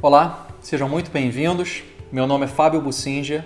[0.00, 1.82] Olá, sejam muito bem-vindos.
[2.12, 3.44] Meu nome é Fábio Bucinja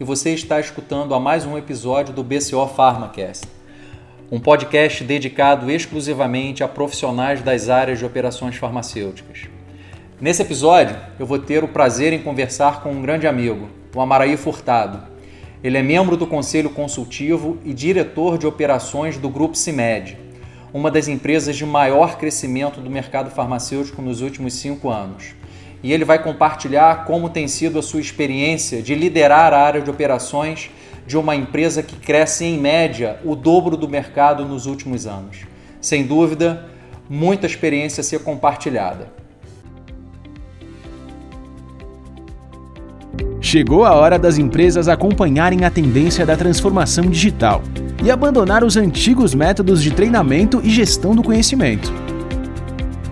[0.00, 3.46] e você está escutando a mais um episódio do BCO PharmaCast,
[4.30, 9.50] um podcast dedicado exclusivamente a profissionais das áreas de operações farmacêuticas.
[10.18, 14.38] Nesse episódio, eu vou ter o prazer em conversar com um grande amigo, o Amaraí
[14.38, 14.98] Furtado.
[15.62, 20.16] Ele é membro do Conselho Consultivo e diretor de operações do Grupo CIMED,
[20.72, 25.34] uma das empresas de maior crescimento do mercado farmacêutico nos últimos cinco anos
[25.82, 29.90] e ele vai compartilhar como tem sido a sua experiência de liderar a área de
[29.90, 30.70] operações
[31.06, 35.38] de uma empresa que cresce em média o dobro do mercado nos últimos anos.
[35.80, 36.68] Sem dúvida,
[37.10, 39.22] muita experiência a ser compartilhada.
[43.40, 47.60] Chegou a hora das empresas acompanharem a tendência da transformação digital
[48.02, 51.92] e abandonar os antigos métodos de treinamento e gestão do conhecimento.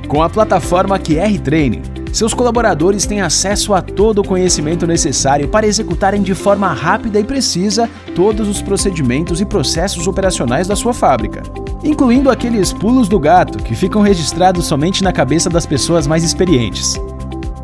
[0.07, 1.83] Com a plataforma QR Training,
[2.13, 7.25] seus colaboradores têm acesso a todo o conhecimento necessário para executarem de forma rápida e
[7.25, 11.43] precisa todos os procedimentos e processos operacionais da sua fábrica,
[11.85, 17.01] incluindo aqueles pulos do gato que ficam registrados somente na cabeça das pessoas mais experientes.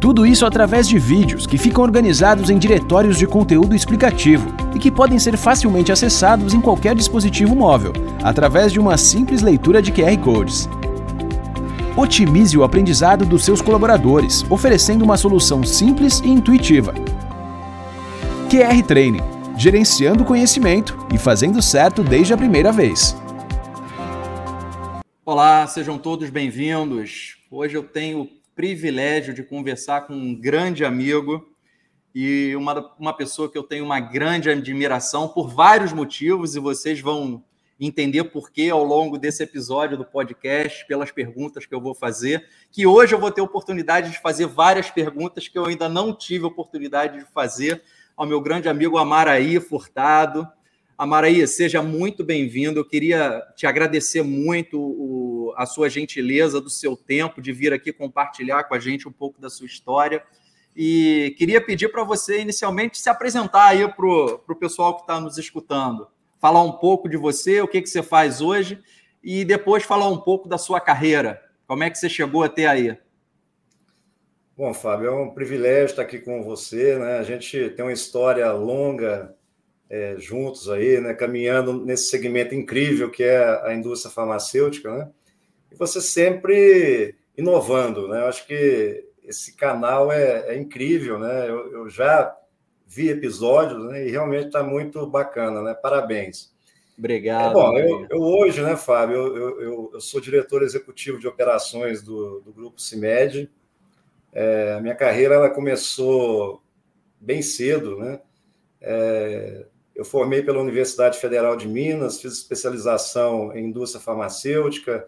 [0.00, 4.90] Tudo isso através de vídeos que ficam organizados em diretórios de conteúdo explicativo e que
[4.90, 10.16] podem ser facilmente acessados em qualquer dispositivo móvel, através de uma simples leitura de QR
[10.18, 10.68] Codes.
[11.98, 16.92] Otimize o aprendizado dos seus colaboradores, oferecendo uma solução simples e intuitiva.
[18.50, 19.22] QR Training
[19.56, 23.16] gerenciando conhecimento e fazendo certo desde a primeira vez.
[25.24, 27.38] Olá, sejam todos bem-vindos.
[27.50, 31.48] Hoje eu tenho o privilégio de conversar com um grande amigo
[32.14, 37.00] e uma, uma pessoa que eu tenho uma grande admiração por vários motivos, e vocês
[37.00, 37.42] vão
[37.78, 42.48] entender por que ao longo desse episódio do podcast, pelas perguntas que eu vou fazer,
[42.70, 46.46] que hoje eu vou ter oportunidade de fazer várias perguntas que eu ainda não tive
[46.46, 47.82] oportunidade de fazer
[48.16, 50.48] ao meu grande amigo Amaraí Furtado.
[50.96, 52.80] Amaraí, seja muito bem-vindo.
[52.80, 57.92] Eu queria te agradecer muito o, a sua gentileza, do seu tempo, de vir aqui
[57.92, 60.22] compartilhar com a gente um pouco da sua história.
[60.74, 65.36] E queria pedir para você, inicialmente, se apresentar aí para o pessoal que está nos
[65.36, 66.08] escutando
[66.46, 68.78] falar um pouco de você, o que, que você faz hoje,
[69.20, 71.42] e depois falar um pouco da sua carreira.
[71.66, 72.96] Como é que você chegou até aí?
[74.56, 76.96] Bom, Fábio, é um privilégio estar aqui com você.
[77.00, 77.18] Né?
[77.18, 79.34] A gente tem uma história longa
[79.90, 81.14] é, juntos aí, né?
[81.14, 85.10] caminhando nesse segmento incrível que é a indústria farmacêutica, né?
[85.72, 88.20] E você sempre inovando, né?
[88.20, 91.50] Eu acho que esse canal é, é incrível, né?
[91.50, 92.36] Eu, eu já
[92.86, 94.06] vi episódios, né?
[94.06, 95.74] E realmente está muito bacana, né?
[95.74, 96.54] Parabéns.
[96.98, 97.50] Obrigado.
[97.50, 102.00] É, bom, eu, eu, hoje, né, Fábio, eu, eu, eu, sou diretor executivo de operações
[102.00, 103.50] do, do Grupo CIMED.
[104.32, 106.62] É, a minha carreira ela começou
[107.20, 108.20] bem cedo, né?
[108.80, 115.06] É, eu formei pela Universidade Federal de Minas, fiz especialização em indústria farmacêutica,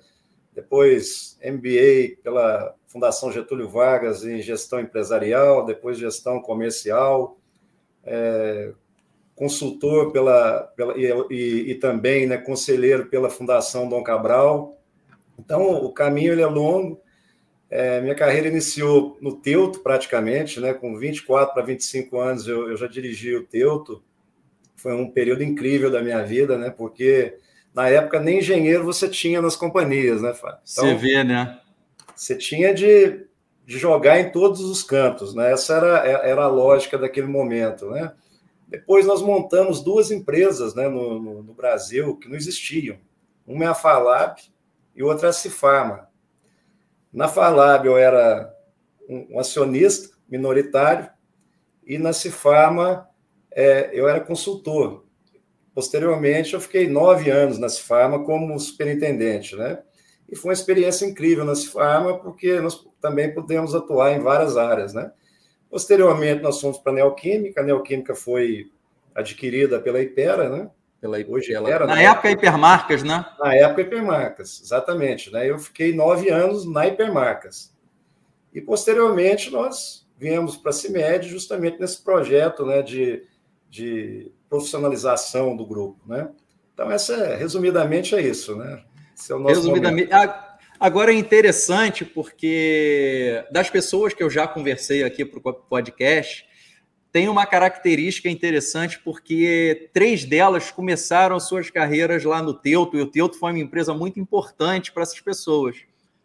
[0.54, 7.38] depois MBA pela Fundação Getúlio Vargas em gestão empresarial, depois gestão comercial,
[8.08, 8.72] é,
[9.36, 14.76] consultor pela, pela e, e, e, também né, conselheiro pela Fundação Dom Cabral.
[15.38, 17.00] Então, o caminho ele é longo.
[17.70, 22.76] É, minha carreira iniciou no Teuto, praticamente, né, com 24 para 25 anos eu, eu
[22.76, 24.02] já dirigi o Teuto.
[24.74, 27.36] Foi um período incrível da minha vida, né, porque
[27.74, 30.58] na época nem engenheiro você tinha nas companhias, né, Fábio?
[30.72, 31.60] Então, você vê, né?
[32.16, 33.27] Você tinha de
[33.68, 35.52] de jogar em todos os cantos, né?
[35.52, 38.14] Essa era, era a lógica daquele momento, né?
[38.66, 42.96] Depois nós montamos duas empresas né, no, no, no Brasil que não existiam.
[43.46, 44.40] Uma é a Falab
[44.96, 46.08] e outra é a Cifarma.
[47.12, 48.50] Na Falab eu era
[49.06, 51.10] um, um acionista minoritário
[51.86, 53.06] e na Cifarma
[53.50, 55.04] é, eu era consultor.
[55.74, 59.82] Posteriormente eu fiquei nove anos na Cifarma como superintendente, né?
[60.28, 64.92] E foi uma experiência incrível na Cifarma, porque nós também podemos atuar em várias áreas,
[64.92, 65.10] né?
[65.70, 68.70] Posteriormente, nós fomos para a Neoquímica, a Neoquímica foi
[69.14, 70.70] adquirida pela Ipera, né?
[71.00, 71.68] Pela Hoje ela...
[71.68, 72.04] Ipera, na né?
[72.04, 73.24] época, Hipermarcas, né?
[73.38, 75.30] Na época, Hipermarcas, exatamente.
[75.32, 75.48] Né?
[75.50, 77.74] Eu fiquei nove anos na Hipermarcas.
[78.52, 83.22] E, posteriormente, nós viemos para a CIMED justamente nesse projeto né, de,
[83.70, 86.28] de profissionalização do grupo, né?
[86.74, 88.82] Então, essa é, resumidamente, é isso, né?
[89.18, 90.10] Esse é o nosso resumidamente.
[90.80, 96.46] Agora é interessante porque das pessoas que eu já conversei aqui para o podcast,
[97.10, 103.06] tem uma característica interessante porque três delas começaram suas carreiras lá no Teuto, e o
[103.06, 105.78] Teuto foi uma empresa muito importante para essas pessoas.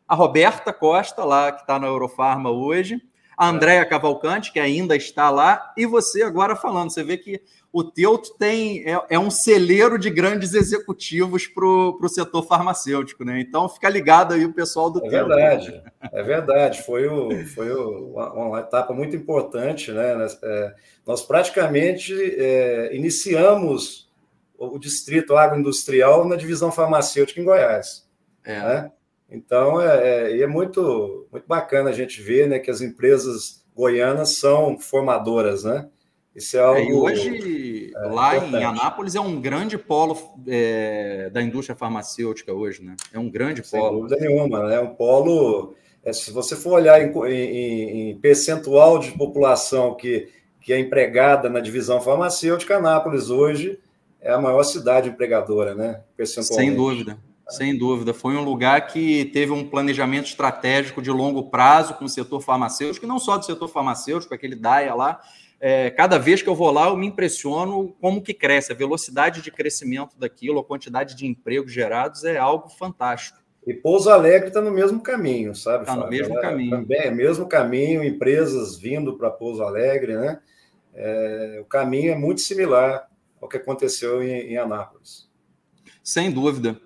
[0.07, 3.01] A Roberta Costa, lá que está na Eurofarma hoje,
[3.37, 6.91] a Andréa Cavalcante, que ainda está lá, e você agora falando.
[6.91, 7.41] Você vê que
[7.71, 13.39] o Teuto tem, é, é um celeiro de grandes executivos para o setor farmacêutico, né?
[13.39, 15.31] Então fica ligado aí o pessoal do é Teuto.
[15.31, 16.83] É verdade, é verdade.
[16.83, 20.27] Foi, o, foi o, uma, etapa muito importante, né?
[20.43, 20.75] É,
[21.05, 24.11] nós praticamente é, iniciamos
[24.55, 28.07] o distrito agroindustrial na divisão farmacêutica em Goiás.
[28.45, 28.59] É.
[28.59, 28.91] Né?
[29.33, 34.37] Então é, é, é, muito, muito bacana a gente ver né, que as empresas goianas
[34.37, 35.87] são formadoras, né?
[36.35, 37.09] Isso é, é algo.
[37.09, 38.61] É, hoje, é, lá importante.
[38.61, 42.95] em Anápolis, é um grande polo é, da indústria farmacêutica hoje, né?
[43.11, 44.07] É um grande Sem polo.
[44.07, 44.79] Sem dúvida nenhuma, né?
[44.79, 45.73] Um polo.
[46.03, 50.29] É, se você for olhar em, em, em, percentual de população que,
[50.61, 53.79] que é empregada na divisão farmacêutica, Anápolis hoje
[54.19, 56.01] é a maior cidade empregadora, né?
[56.55, 57.17] Sem dúvida.
[57.49, 62.09] Sem dúvida, foi um lugar que teve um planejamento estratégico de longo prazo com o
[62.09, 65.21] setor farmacêutico, e não só do setor farmacêutico, aquele DAIA lá,
[65.59, 69.41] é, cada vez que eu vou lá, eu me impressiono como que cresce, a velocidade
[69.41, 73.39] de crescimento daquilo, a quantidade de empregos gerados é algo fantástico.
[73.65, 75.83] E Pouso Alegre está no mesmo caminho, sabe?
[75.83, 76.71] Está no mesmo é, caminho.
[76.71, 80.39] Também é mesmo caminho, empresas vindo para Pouso Alegre, né?
[80.93, 83.07] É, o caminho é muito similar
[83.41, 85.29] ao que aconteceu em, em Anápolis.
[86.03, 86.77] Sem dúvida.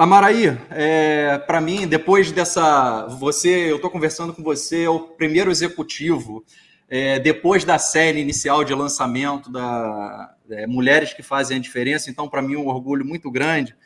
[0.00, 3.06] Amaraí, é, para mim, depois dessa.
[3.18, 6.42] Você, eu estou conversando com você, é o primeiro executivo
[6.88, 12.08] é, depois da série inicial de lançamento da é, Mulheres que Fazem a Diferença.
[12.08, 13.76] Então, para mim, um orgulho muito grande,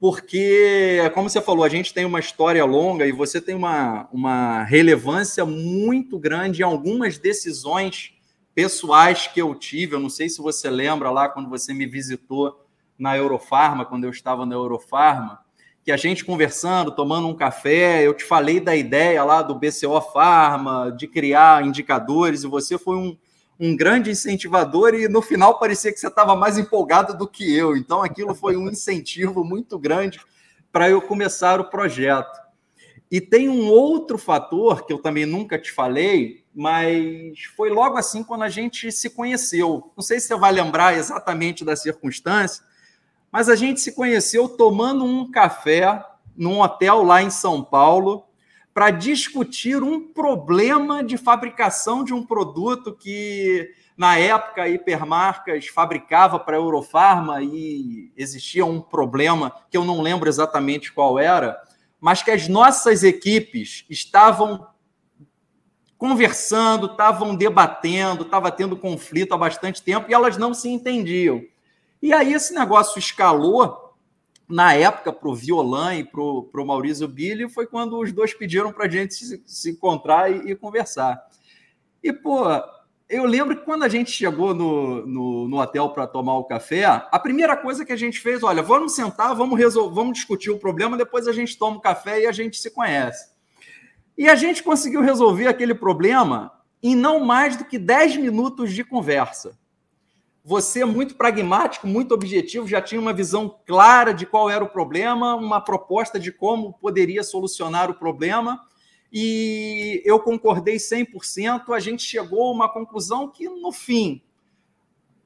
[0.00, 4.64] porque, como você falou, a gente tem uma história longa e você tem uma, uma
[4.64, 8.14] relevância muito grande em algumas decisões
[8.54, 9.96] pessoais que eu tive.
[9.96, 12.66] Eu não sei se você lembra lá quando você me visitou
[12.98, 15.46] na Eurofarma, quando eu estava na Eurofarma
[15.88, 19.98] que a gente conversando, tomando um café, eu te falei da ideia lá do BCO
[20.12, 23.16] Pharma, de criar indicadores, e você foi um,
[23.58, 27.74] um grande incentivador, e no final parecia que você estava mais empolgado do que eu.
[27.74, 30.20] Então, aquilo foi um incentivo muito grande
[30.70, 32.38] para eu começar o projeto.
[33.10, 38.22] E tem um outro fator que eu também nunca te falei, mas foi logo assim
[38.22, 39.90] quando a gente se conheceu.
[39.96, 42.62] Não sei se você vai lembrar exatamente da circunstância,
[43.30, 46.04] mas a gente se conheceu tomando um café
[46.36, 48.24] num hotel lá em São Paulo
[48.72, 56.38] para discutir um problema de fabricação de um produto que na época a Hipermarcas fabricava
[56.38, 61.60] para a Eurofarma e existia um problema que eu não lembro exatamente qual era,
[62.00, 64.68] mas que as nossas equipes estavam
[65.98, 71.42] conversando, estavam debatendo, estava tendo conflito há bastante tempo e elas não se entendiam.
[72.00, 73.88] E aí esse negócio escalou
[74.48, 78.72] na época para o Violan e para o Maurício Billy, foi quando os dois pediram
[78.72, 81.22] para a gente se, se encontrar e, e, conversar.
[82.02, 82.44] E, pô,
[83.08, 86.84] eu lembro que quando a gente chegou no, no, no hotel para tomar o café,
[86.84, 90.58] a primeira coisa que a gente fez, olha, vamos sentar, vamos, resolver, vamos discutir o
[90.58, 93.30] problema, depois a gente toma o café e a gente se conhece.
[94.16, 96.52] E a gente conseguiu resolver aquele problema
[96.82, 99.58] em não mais do que 10 minutos de conversa.
[100.48, 105.34] Você, muito pragmático, muito objetivo, já tinha uma visão clara de qual era o problema,
[105.34, 108.58] uma proposta de como poderia solucionar o problema.
[109.12, 111.74] E eu concordei 100%.
[111.74, 114.22] A gente chegou a uma conclusão que, no fim,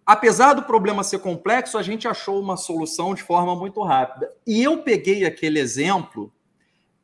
[0.05, 4.29] apesar do problema ser complexo, a gente achou uma solução de forma muito rápida.
[4.45, 6.33] E eu peguei aquele exemplo,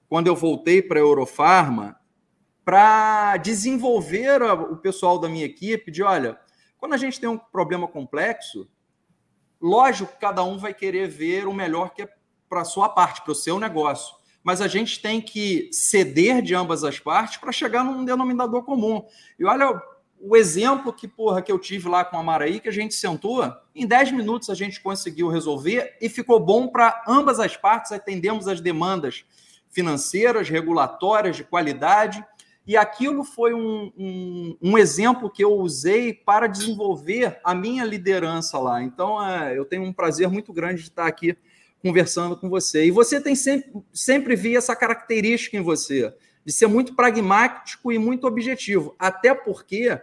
[0.09, 2.00] quando eu voltei para a Eurofarma,
[2.64, 6.37] para desenvolver o pessoal da minha equipe de, olha,
[6.78, 8.68] quando a gente tem um problema complexo,
[9.61, 12.08] lógico que cada um vai querer ver o melhor que é
[12.49, 14.16] para a sua parte, para o seu negócio.
[14.42, 19.04] Mas a gente tem que ceder de ambas as partes para chegar num denominador comum.
[19.38, 19.82] E olha
[20.20, 23.52] o exemplo que, porra, que eu tive lá com a Maraí, que a gente sentou,
[23.75, 28.49] em 10 minutos a gente conseguiu resolver e ficou bom para ambas as partes, atendemos
[28.49, 29.25] as demandas
[29.70, 32.25] financeiras, regulatórias, de qualidade
[32.68, 38.58] e aquilo foi um, um, um, exemplo que eu usei para desenvolver a minha liderança
[38.58, 38.82] lá.
[38.82, 41.34] Então, é, eu tenho um prazer muito grande de estar aqui
[41.82, 42.84] conversando com você.
[42.84, 46.12] E você tem sempre, sempre vi essa característica em você,
[46.44, 48.94] de ser muito pragmático e muito objetivo.
[48.98, 49.98] Até porque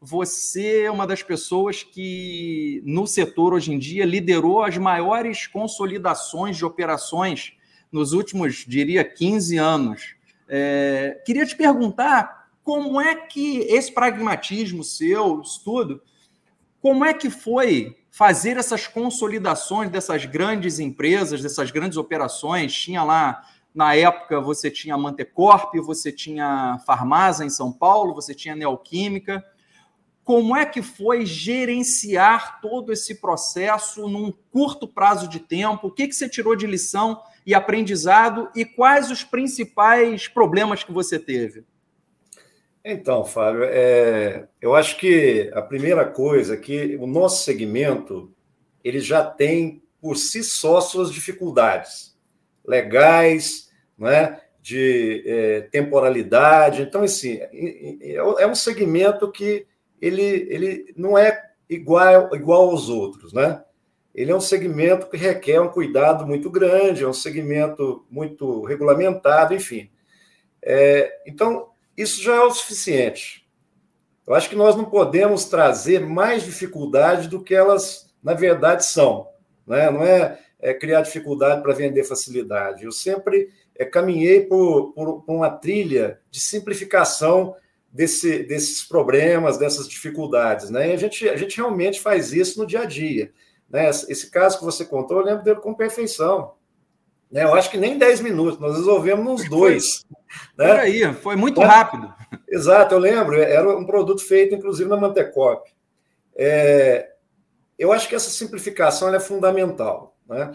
[0.00, 6.56] você é uma das pessoas que, no setor hoje em dia, liderou as maiores consolidações
[6.56, 7.54] de operações
[7.90, 10.14] nos últimos, diria, 15 anos.
[10.48, 16.02] É, queria te perguntar como é que esse pragmatismo seu, estudo,
[16.80, 22.72] como é que foi fazer essas consolidações dessas grandes empresas, dessas grandes operações?
[22.74, 23.42] Tinha lá
[23.74, 29.44] Na época, você tinha Mantecorp, você tinha Farmasa em São Paulo, você tinha Neoquímica.
[30.24, 35.88] Como é que foi gerenciar todo esse processo num curto prazo de tempo?
[35.88, 40.92] O que, que você tirou de lição e aprendizado e quais os principais problemas que
[40.92, 41.64] você teve?
[42.82, 48.30] Então, Fábio, é, eu acho que a primeira coisa é que o nosso segmento
[48.82, 52.14] ele já tem por si só suas dificuldades
[52.66, 56.82] legais, né, de é, temporalidade.
[56.82, 59.66] Então, assim, é, é um segmento que
[60.06, 63.62] ele, ele não é igual, igual aos outros, né?
[64.14, 69.54] Ele é um segmento que requer um cuidado muito grande, é um segmento muito regulamentado,
[69.54, 69.90] enfim.
[70.62, 73.48] É, então, isso já é o suficiente.
[74.26, 79.28] Eu acho que nós não podemos trazer mais dificuldade do que elas, na verdade, são.
[79.66, 79.90] Né?
[79.90, 82.84] Não é, é criar dificuldade para vender facilidade.
[82.84, 87.56] Eu sempre é, caminhei por, por, por, uma trilha de simplificação
[87.94, 90.68] desse, desses problemas, dessas dificuldades.
[90.68, 90.90] Né?
[90.90, 93.32] E a gente, a gente realmente faz isso no dia a dia.
[93.70, 93.88] Né?
[93.88, 96.54] Esse caso que você contou, eu lembro dele com perfeição.
[97.30, 97.44] Né?
[97.44, 100.04] Eu acho que nem 10 minutos, nós resolvemos nos dois.
[100.58, 100.66] Né?
[100.66, 102.12] Por aí, foi muito é, rápido.
[102.48, 105.72] Exato, eu lembro, era um produto feito, inclusive, na Mantecop.
[106.34, 107.12] É,
[107.78, 110.16] eu acho que essa simplificação é fundamental.
[110.28, 110.52] Né?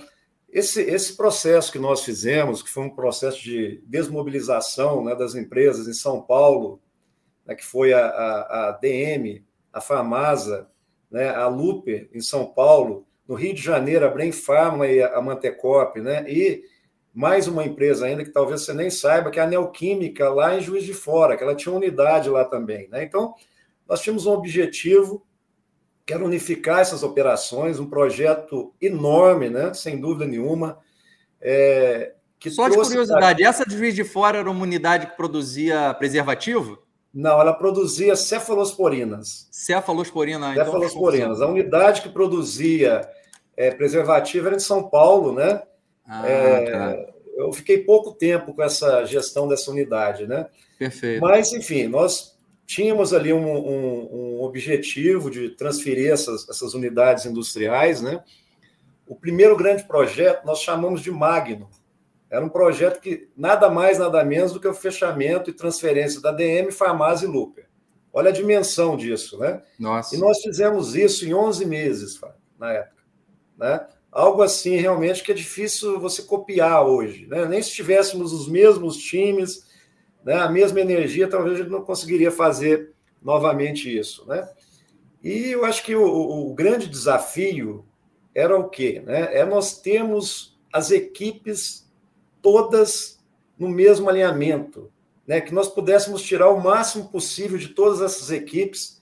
[0.51, 5.87] Esse, esse processo que nós fizemos, que foi um processo de desmobilização né, das empresas
[5.87, 6.81] em São Paulo,
[7.49, 10.69] né, que foi a, a, a DM, a Famasa,
[11.09, 15.19] né, a Luper em São Paulo, no Rio de Janeiro, a Brain Pharma e a
[15.19, 16.25] Mantecop, né?
[16.27, 16.63] E
[17.13, 20.61] mais uma empresa ainda que talvez você nem saiba, que é a Neoquímica, lá em
[20.61, 23.03] Juiz de Fora, que ela tinha unidade lá também, né?
[23.03, 23.35] Então,
[23.87, 25.25] nós tínhamos um objetivo,
[26.05, 29.73] que era unificar essas operações, um projeto enorme, né?
[29.75, 30.79] Sem dúvida nenhuma.
[31.39, 32.13] É,
[32.47, 36.88] Só de curiosidade, essa de Juiz de Fora era uma unidade que produzia preservativo?
[37.13, 39.47] Não, ela produzia cefalosporinas.
[39.51, 40.65] Cefalosporina, então.
[40.65, 41.41] Cefalosporinas.
[41.41, 43.09] A unidade que produzia
[43.57, 45.61] é, preservativo era em São Paulo, né?
[46.05, 47.05] Ah, é, tá.
[47.35, 50.47] Eu fiquei pouco tempo com essa gestão dessa unidade, né?
[50.77, 51.21] Perfeito.
[51.21, 52.37] Mas, enfim, nós
[52.67, 58.23] tínhamos ali um, um, um objetivo de transferir essas, essas unidades industriais, né?
[59.07, 61.67] O primeiro grande projeto nós chamamos de Magno.
[62.29, 66.31] Era um projeto que nada mais, nada menos do que o fechamento e transferência da
[66.31, 67.67] DM, Farmácia e Luper.
[68.13, 69.61] Olha a dimensão disso, né?
[69.79, 70.15] Nossa.
[70.15, 72.19] E nós fizemos isso em 11 meses,
[72.57, 73.03] na época.
[73.57, 73.87] Né?
[74.11, 77.27] Algo assim, realmente, que é difícil você copiar hoje.
[77.27, 77.45] Né?
[77.45, 79.67] Nem se tivéssemos os mesmos times,
[80.23, 80.35] né?
[80.35, 84.27] a mesma energia, talvez a gente não conseguiria fazer novamente isso.
[84.27, 84.47] Né?
[85.23, 87.85] E eu acho que o, o grande desafio
[88.33, 89.01] era o quê?
[89.05, 89.37] Né?
[89.37, 91.88] É nós termos as equipes
[92.41, 93.19] todas
[93.57, 94.91] no mesmo alinhamento,
[95.27, 95.41] né?
[95.41, 99.01] que nós pudéssemos tirar o máximo possível de todas essas equipes,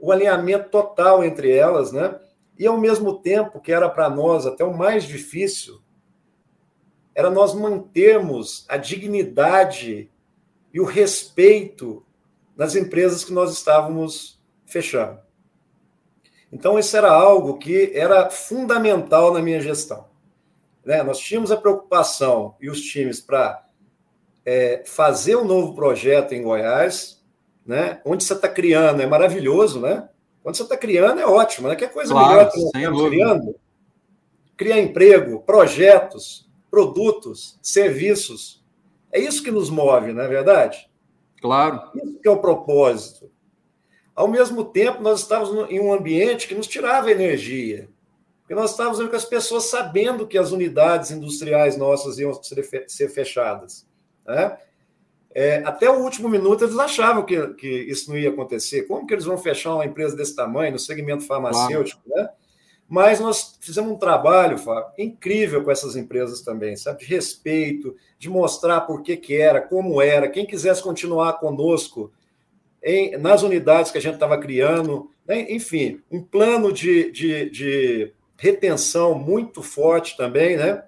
[0.00, 2.18] o alinhamento total entre elas, né?
[2.58, 5.80] e ao mesmo tempo, que era para nós até o mais difícil,
[7.14, 10.10] era nós mantermos a dignidade
[10.72, 12.04] e o respeito
[12.54, 15.18] nas empresas que nós estávamos fechando.
[16.52, 20.06] Então, isso era algo que era fundamental na minha gestão.
[20.86, 21.02] Né?
[21.02, 23.66] Nós tínhamos a preocupação e os times para
[24.44, 27.20] é, fazer um novo projeto em Goiás,
[27.66, 28.00] né?
[28.04, 30.08] onde você está criando, é maravilhoso, né?
[30.44, 31.74] Quando você está criando, é ótimo, né?
[31.74, 33.56] Que coisa claro, melhor que nós estamos criando?
[34.56, 38.64] Criar emprego, projetos, produtos, serviços.
[39.10, 40.88] É isso que nos move, não é verdade?
[41.42, 41.90] Claro.
[41.96, 43.28] Isso que é o propósito.
[44.14, 47.88] Ao mesmo tempo, nós estávamos em um ambiente que nos tirava energia.
[48.46, 52.32] Porque nós estávamos com as pessoas sabendo que as unidades industriais nossas iam
[52.86, 53.84] ser fechadas.
[54.24, 54.56] Né?
[55.34, 58.82] É, até o último minuto eles achavam que, que isso não ia acontecer.
[58.82, 62.00] Como que eles vão fechar uma empresa desse tamanho no segmento farmacêutico?
[62.08, 62.22] Claro.
[62.22, 62.34] Né?
[62.88, 67.00] Mas nós fizemos um trabalho, Fábio, incrível com essas empresas também, sabe?
[67.00, 70.28] De respeito, de mostrar por que, que era, como era.
[70.28, 72.12] Quem quisesse continuar conosco
[72.80, 75.50] em, nas unidades que a gente estava criando, né?
[75.50, 80.84] enfim, um plano de, de, de retenção muito forte também, né?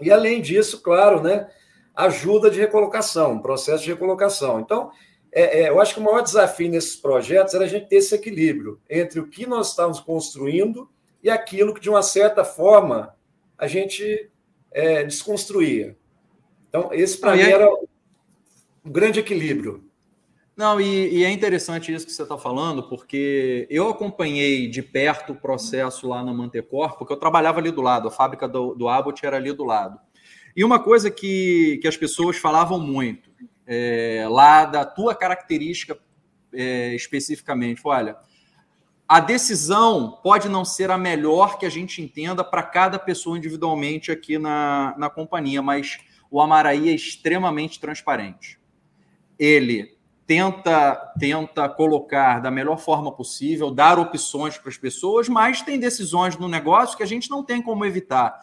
[0.00, 1.48] E além disso, claro, né?
[1.94, 4.60] Ajuda de recolocação, processo de recolocação.
[4.60, 4.90] Então,
[5.32, 8.14] é, é, eu acho que o maior desafio nesses projetos era a gente ter esse
[8.14, 10.88] equilíbrio entre o que nós estávamos construindo
[11.22, 13.14] e aquilo que, de uma certa forma,
[13.56, 14.30] a gente
[14.72, 15.96] é, desconstruía.
[16.68, 19.89] Então, esse para mim era um grande equilíbrio.
[20.60, 25.32] Não, e, e, é interessante isso que você está falando, porque eu acompanhei de perto
[25.32, 28.86] o processo lá na Mantecor, porque eu trabalhava ali do lado, a fábrica do, do
[28.86, 29.98] Abbott era ali do lado.
[30.54, 33.30] E uma coisa que, que as pessoas falavam muito,
[33.66, 35.98] é, lá da tua característica
[36.52, 38.18] é, especificamente, olha,
[39.08, 44.12] a decisão pode não ser a melhor que a gente entenda para cada pessoa individualmente
[44.12, 45.96] aqui na, na companhia, mas
[46.30, 48.60] o Amaraí é extremamente transparente.
[49.38, 49.98] Ele
[50.30, 56.36] tenta tenta colocar da melhor forma possível, dar opções para as pessoas, mas tem decisões
[56.36, 58.38] no negócio que a gente não tem como evitar.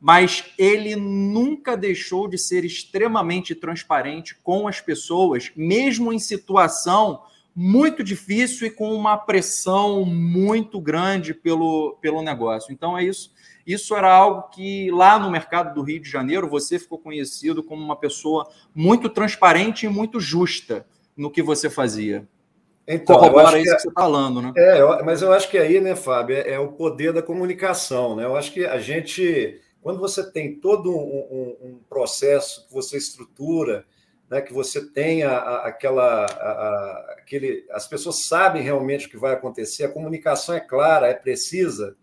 [0.00, 7.24] Mas ele nunca deixou de ser extremamente transparente com as pessoas, mesmo em situação
[7.56, 12.72] muito difícil e com uma pressão muito grande pelo, pelo negócio.
[12.72, 13.32] Então é isso.
[13.66, 17.82] Isso era algo que lá no mercado do Rio de Janeiro você ficou conhecido como
[17.82, 22.26] uma pessoa muito transparente e muito justa no que você fazia.
[22.86, 24.52] Então, Corrobora isso que, que você está falando, né?
[24.56, 28.24] É, mas eu acho que aí, né, Fábio, é, é, o poder da comunicação, né?
[28.24, 32.96] Eu acho que a gente, quando você tem todo um, um, um processo que você
[32.96, 33.84] estrutura,
[34.28, 39.16] né, que você tem a, a, aquela, a, aquele, as pessoas sabem realmente o que
[39.18, 41.96] vai acontecer, a comunicação é clara, é precisa.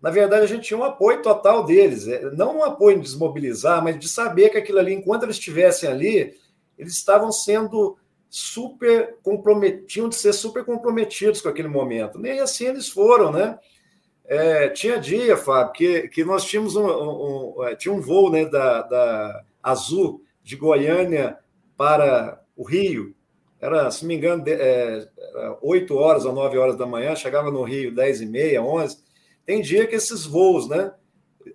[0.00, 3.82] Na verdade, a gente tinha um apoio total deles, é, não um apoio em desmobilizar,
[3.82, 6.36] mas de saber que aquilo ali, enquanto eles estivessem ali,
[6.78, 7.96] eles estavam sendo
[8.34, 12.18] super comprometiam de ser super comprometidos com aquele momento.
[12.18, 13.58] Nem assim eles foram, né?
[14.24, 18.30] É, tinha dia, Fábio, que, que nós tínhamos um, um, um, é, tinha um voo
[18.30, 21.36] né, da, da Azul de Goiânia
[21.76, 23.14] para o Rio.
[23.60, 25.06] Era, se não me engano, de, é,
[25.60, 28.96] 8 horas ou 9 horas da manhã, chegava no Rio 10 e meia, 11.
[29.44, 30.90] Tem dia que esses voos, né?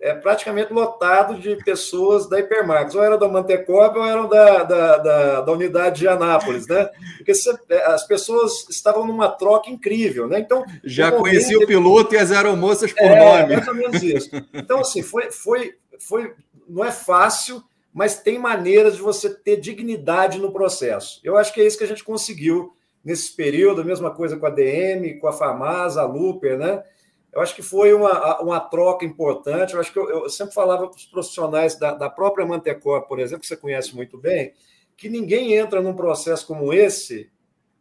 [0.00, 4.96] É praticamente lotado de pessoas da Hipermarcos, ou era da Mantecob ou eram da, da,
[4.98, 6.88] da, da, unidade de Anápolis, né?
[7.16, 7.32] Porque
[7.70, 10.38] é, as pessoas estavam numa troca incrível, né?
[10.38, 13.56] Então já conheci o piloto e as aeromoças por é, nome.
[13.56, 14.30] Mais ou menos isso.
[14.52, 16.34] Então assim foi, foi, foi,
[16.68, 21.20] não é fácil, mas tem maneiras de você ter dignidade no processo.
[21.24, 22.72] Eu acho que é isso que a gente conseguiu
[23.04, 26.82] nesse período, a mesma coisa com a DM, com a Famasa, a Luper, né?
[27.32, 29.74] Eu acho que foi uma, uma troca importante.
[29.74, 33.20] Eu acho que eu, eu sempre falava para os profissionais da, da própria Mantecor, por
[33.20, 34.52] exemplo, que você conhece muito bem,
[34.96, 37.30] que ninguém entra num processo como esse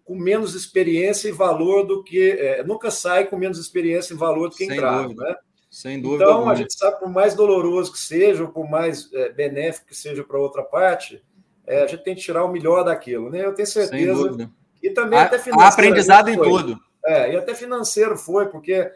[0.08, 2.32] com menos experiência e valor do que.
[2.32, 5.14] É, nunca sai com menos experiência e valor do que entrava.
[5.14, 5.36] Né?
[5.70, 6.24] Sem dúvida.
[6.24, 6.54] Então, alguma.
[6.54, 10.24] a gente sabe, por mais doloroso que seja, ou por mais é, benéfico que seja
[10.24, 11.22] para outra parte,
[11.66, 13.30] é, a gente tem que tirar o melhor daquilo.
[13.30, 13.46] Né?
[13.46, 14.50] Eu tenho certeza.
[14.82, 15.74] E também a, até financeiro.
[15.74, 16.80] aprendizado em tudo.
[17.06, 18.90] É, e até financeiro foi, porque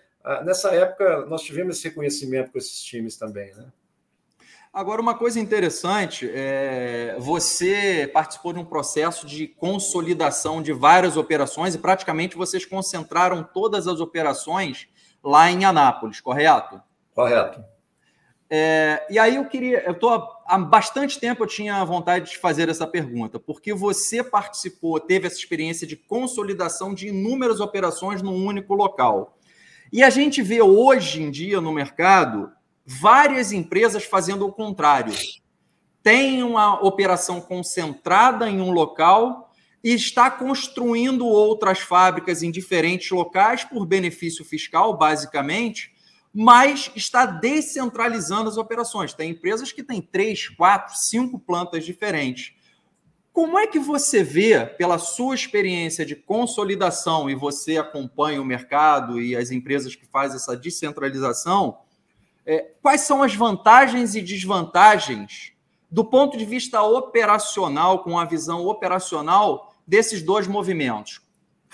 [0.43, 3.71] nessa época nós tivemos esse reconhecimento com esses times também, né?
[4.73, 11.75] Agora, uma coisa interessante, é, você participou de um processo de consolidação de várias operações
[11.75, 14.87] e praticamente vocês concentraram todas as operações
[15.21, 16.81] lá em Anápolis, correto?
[17.13, 17.61] Correto.
[18.49, 22.69] É, e aí eu queria, eu tô há bastante tempo eu tinha vontade de fazer
[22.69, 28.73] essa pergunta, porque você participou, teve essa experiência de consolidação de inúmeras operações num único
[28.73, 29.37] local.
[29.91, 32.49] E a gente vê hoje em dia no mercado
[32.85, 35.13] várias empresas fazendo o contrário.
[36.01, 43.65] Tem uma operação concentrada em um local e está construindo outras fábricas em diferentes locais
[43.65, 45.91] por benefício fiscal, basicamente,
[46.33, 49.13] mas está descentralizando as operações.
[49.13, 52.53] Tem empresas que têm três, quatro, cinco plantas diferentes.
[53.33, 59.21] Como é que você vê, pela sua experiência de consolidação, e você acompanha o mercado
[59.21, 61.77] e as empresas que fazem essa descentralização,
[62.45, 65.53] é, quais são as vantagens e desvantagens
[65.89, 71.21] do ponto de vista operacional, com a visão operacional desses dois movimentos?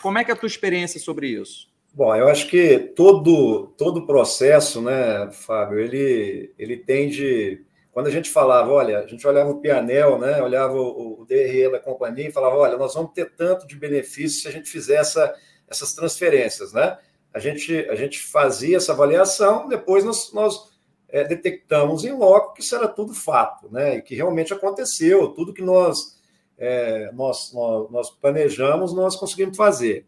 [0.01, 1.67] Como é que é a tua experiência sobre isso?
[1.93, 7.65] Bom, eu acho que todo todo processo, né, Fábio, ele ele tende
[7.97, 11.71] quando a gente falava, olha, a gente olhava o Pianel, né, olhava o, o DRE
[11.71, 14.97] da companhia e falava, olha, nós vamos ter tanto de benefício se a gente fizer
[14.97, 15.33] essa,
[15.67, 16.95] essas transferências, né?
[17.33, 20.69] A gente, a gente fazia essa avaliação, depois nós, nós
[21.09, 23.95] é, detectamos em loco que isso era tudo fato, né?
[23.95, 26.19] E que realmente aconteceu, tudo que nós,
[26.55, 30.05] é, nós, nós, nós, planejamos, nós conseguimos fazer.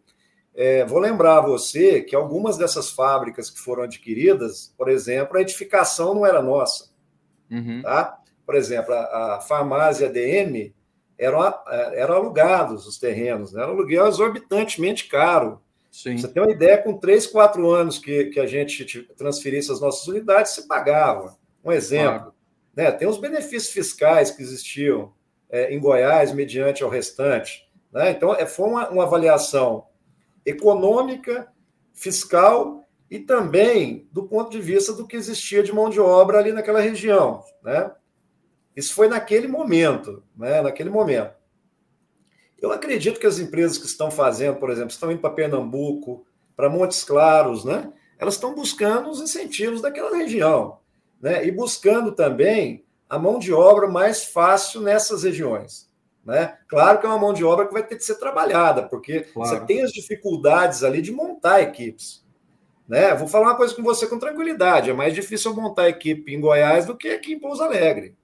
[0.54, 5.40] É, vou lembrar a você que algumas dessas fábricas que foram adquiridas, por exemplo, a
[5.40, 6.89] edificação não era nossa.
[7.50, 7.82] Uhum.
[7.82, 8.18] Tá?
[8.46, 10.74] Por exemplo, a, a farmácia DM
[11.18, 11.40] eram,
[11.92, 13.62] eram alugados os terrenos, né?
[13.62, 15.60] era um aluguel exorbitantemente caro.
[15.90, 16.16] Sim.
[16.16, 20.06] Você tem uma ideia, com três, quatro anos que, que a gente transferisse as nossas
[20.06, 21.36] unidades, se pagava.
[21.64, 22.18] Um exemplo.
[22.18, 22.34] Claro.
[22.74, 22.90] Né?
[22.92, 25.12] Tem os benefícios fiscais que existiam
[25.50, 27.68] é, em Goiás, mediante ao restante.
[27.92, 28.12] Né?
[28.12, 29.86] Então, é, foi uma, uma avaliação
[30.46, 31.48] econômica,
[31.92, 36.52] fiscal e também do ponto de vista do que existia de mão de obra ali
[36.52, 37.42] naquela região.
[37.62, 37.90] Né?
[38.76, 40.62] Isso foi naquele momento, né?
[40.62, 41.34] naquele momento.
[42.60, 46.68] Eu acredito que as empresas que estão fazendo, por exemplo, estão indo para Pernambuco, para
[46.68, 47.90] Montes Claros, né?
[48.18, 50.78] Elas estão buscando os incentivos daquela região,
[51.18, 51.46] né?
[51.46, 55.90] E buscando também a mão de obra mais fácil nessas regiões.
[56.24, 56.56] Né?
[56.68, 59.50] Claro que é uma mão de obra que vai ter que ser trabalhada, porque claro.
[59.50, 62.22] você tem as dificuldades ali de montar equipes.
[62.90, 63.14] Né?
[63.14, 66.86] Vou falar uma coisa com você com tranquilidade: é mais difícil montar equipe em Goiás
[66.86, 68.16] do que aqui em Pouso Alegre.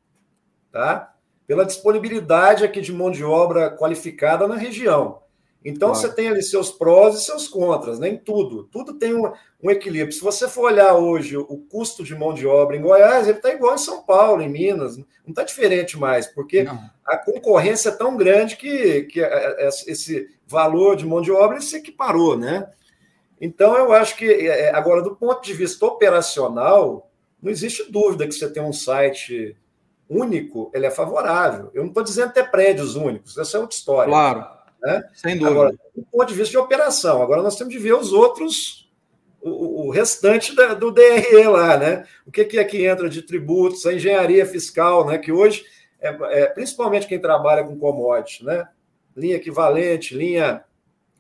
[0.72, 1.14] Tá?
[1.46, 5.22] Pela disponibilidade aqui de mão de obra qualificada na região.
[5.64, 6.00] Então claro.
[6.00, 8.64] você tem ali seus prós e seus contras, nem tudo.
[8.64, 10.12] Tudo tem um, um equilíbrio.
[10.12, 13.52] Se você for olhar hoje o custo de mão de obra em Goiás, ele está
[13.52, 16.90] igual em São Paulo, em Minas, não está diferente mais, porque não.
[17.04, 19.20] a concorrência é tão grande que, que
[19.86, 22.68] esse valor de mão de obra se equiparou, né?
[23.40, 27.10] Então eu acho que é, é, agora do ponto de vista operacional,
[27.42, 29.56] não existe dúvida que você tem um site
[30.08, 31.70] único, ele é favorável.
[31.74, 34.10] Eu não estou dizendo ter prédios únicos, essa é outra história.
[34.10, 34.46] Claro.
[34.82, 35.02] Né?
[35.14, 35.50] Sem dúvida.
[35.50, 38.88] Agora, do ponto de vista de operação, agora nós temos de ver os outros,
[39.40, 42.06] o, o restante da, do DRE lá, né?
[42.26, 45.18] O que, que é que entra de tributos, a engenharia fiscal, né?
[45.18, 45.64] Que hoje,
[46.00, 48.68] é, é, principalmente quem trabalha com commodities, né?
[49.16, 50.62] Linha equivalente, linha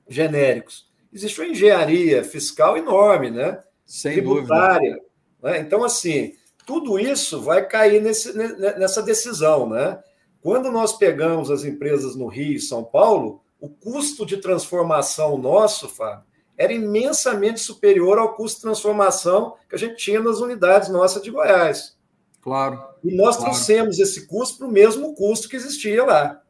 [0.08, 0.85] genéricos.
[1.16, 3.58] Existe uma engenharia fiscal enorme, né?
[3.86, 4.90] Sem Tributária.
[4.90, 5.06] Dúvida.
[5.42, 5.60] Né?
[5.60, 6.34] Então, assim,
[6.66, 9.98] tudo isso vai cair nesse, nessa decisão, né?
[10.42, 15.88] Quando nós pegamos as empresas no Rio e São Paulo, o custo de transformação nosso,
[15.88, 16.22] Fábio,
[16.54, 21.30] era imensamente superior ao custo de transformação que a gente tinha nas unidades nossas de
[21.30, 21.96] Goiás.
[22.42, 22.78] Claro.
[23.02, 23.52] E nós claro.
[23.52, 26.42] trouxemos esse custo para o mesmo custo que existia lá.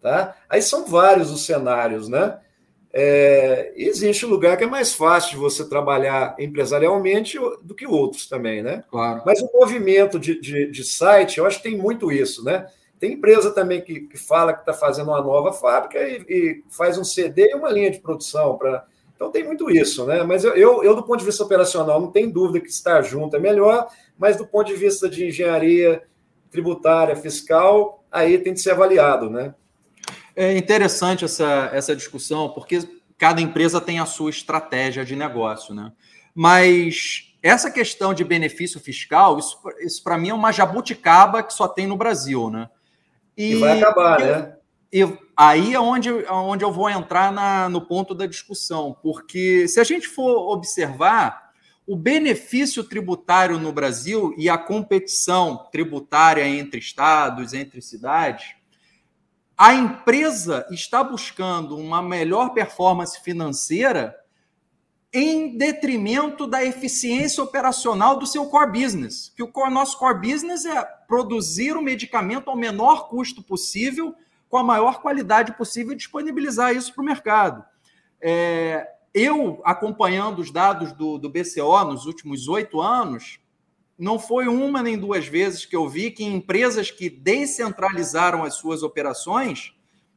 [0.00, 0.34] Tá?
[0.48, 2.40] Aí são vários os cenários, né?
[2.94, 8.28] É, existe um lugar que é mais fácil de você trabalhar empresarialmente do que outros
[8.28, 8.84] também, né?
[8.90, 9.22] Claro.
[9.24, 12.66] Mas o movimento de, de, de site, eu acho que tem muito isso, né?
[13.00, 16.98] Tem empresa também que, que fala que está fazendo uma nova fábrica e, e, faz
[16.98, 18.58] um CD e uma linha de produção.
[18.58, 18.84] Pra...
[19.16, 20.22] Então tem muito isso, né?
[20.22, 23.34] Mas eu, eu, eu, do ponto de vista operacional, não tenho dúvida que estar junto
[23.34, 26.02] é melhor, mas do ponto de vista de engenharia
[26.50, 29.54] tributária, fiscal, aí tem que ser avaliado, né?
[30.34, 32.80] É interessante essa, essa discussão, porque
[33.18, 35.92] cada empresa tem a sua estratégia de negócio, né?
[36.34, 41.68] Mas essa questão de benefício fiscal, isso, isso para mim é uma jabuticaba que só
[41.68, 42.68] tem no Brasil, né?
[43.36, 44.56] E, e vai acabar, eu, né?
[44.92, 49.80] E aí é onde, onde eu vou entrar na, no ponto da discussão, porque se
[49.80, 51.52] a gente for observar,
[51.86, 58.54] o benefício tributário no Brasil e a competição tributária entre estados, entre cidades,
[59.56, 64.16] a empresa está buscando uma melhor performance financeira
[65.12, 69.32] em detrimento da eficiência operacional do seu core business.
[69.36, 74.14] Que o nosso core business é produzir o medicamento ao menor custo possível,
[74.48, 77.64] com a maior qualidade possível e disponibilizar isso para o mercado.
[78.20, 83.38] É, eu, acompanhando os dados do, do BCO nos últimos oito anos,
[84.02, 88.82] não foi uma nem duas vezes que eu vi que empresas que descentralizaram as suas
[88.82, 89.72] operações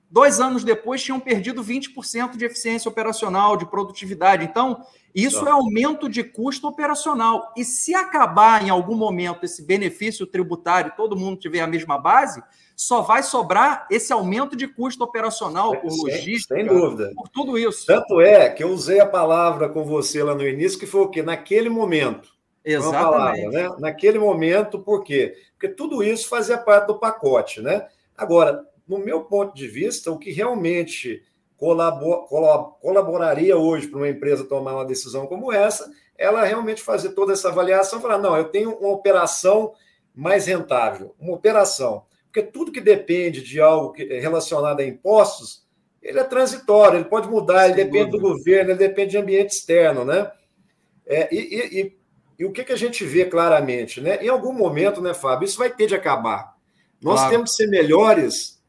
[0.09, 4.43] dois anos depois tinham perdido 20% de eficiência operacional, de produtividade.
[4.43, 5.49] Então, isso tá.
[5.49, 7.53] é aumento de custo operacional.
[7.55, 12.41] E se acabar em algum momento esse benefício tributário, todo mundo tiver a mesma base,
[12.75, 17.11] só vai sobrar esse aumento de custo operacional por logística, sem dúvida.
[17.15, 17.85] por tudo isso.
[17.85, 21.09] Tanto é que eu usei a palavra com você lá no início, que foi o
[21.09, 21.21] quê?
[21.21, 22.34] Naquele momento.
[22.65, 23.43] Exatamente.
[23.43, 23.75] Palavra, né?
[23.79, 25.35] Naquele momento, por quê?
[25.53, 27.87] Porque tudo isso fazia parte do pacote, né?
[28.17, 31.23] Agora, no meu ponto de vista, o que realmente
[31.57, 32.27] colabor,
[32.81, 37.49] colaboraria hoje para uma empresa tomar uma decisão como essa, ela realmente fazer toda essa
[37.49, 39.73] avaliação, falar, não, eu tenho uma operação
[40.13, 42.03] mais rentável, uma operação.
[42.25, 45.65] Porque tudo que depende de algo relacionado a impostos,
[46.01, 48.29] ele é transitório, ele pode mudar, ele Sem depende dúvida.
[48.29, 50.31] do governo, ele depende de ambiente externo, né?
[51.05, 51.97] É, e, e,
[52.37, 54.23] e, o que, que a gente vê claramente, né?
[54.23, 56.55] Em algum momento, né, Fábio, isso vai ter de acabar.
[57.01, 57.31] Nós claro.
[57.31, 58.61] temos que ser melhores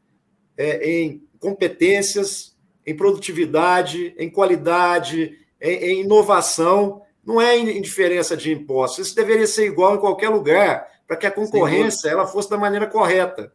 [0.57, 7.01] é, em competências, em produtividade, em qualidade, em, em inovação.
[7.25, 9.07] Não é em diferença de impostos.
[9.07, 12.87] Isso deveria ser igual em qualquer lugar, para que a concorrência ela fosse da maneira
[12.87, 13.51] correta.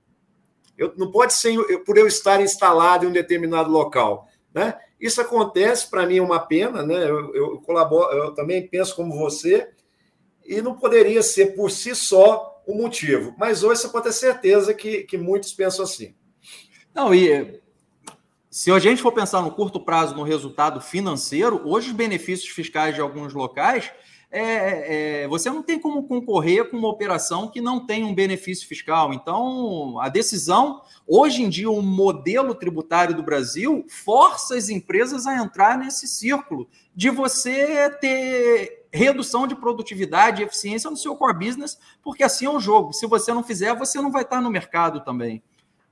[0.76, 4.26] Eu, não pode ser por eu estar instalado em um determinado local.
[4.54, 4.74] Né?
[5.00, 6.82] Isso acontece, para mim, é uma pena.
[6.82, 7.08] Né?
[7.08, 9.70] Eu, eu, colaboro, eu também penso como você,
[10.44, 13.34] e não poderia ser por si só o motivo.
[13.38, 16.14] Mas hoje você pode ter certeza que, que muitos pensam assim.
[16.94, 17.60] Não, e
[18.50, 22.94] se a gente for pensar no curto prazo no resultado financeiro, hoje os benefícios fiscais
[22.94, 23.90] de alguns locais
[24.32, 28.66] é, é, você não tem como concorrer com uma operação que não tem um benefício
[28.66, 29.12] fiscal.
[29.12, 35.36] Então, a decisão, hoje em dia, o modelo tributário do Brasil força as empresas a
[35.36, 41.78] entrar nesse círculo de você ter redução de produtividade e eficiência no seu core business,
[42.02, 42.92] porque assim é o jogo.
[42.92, 45.42] Se você não fizer, você não vai estar no mercado também.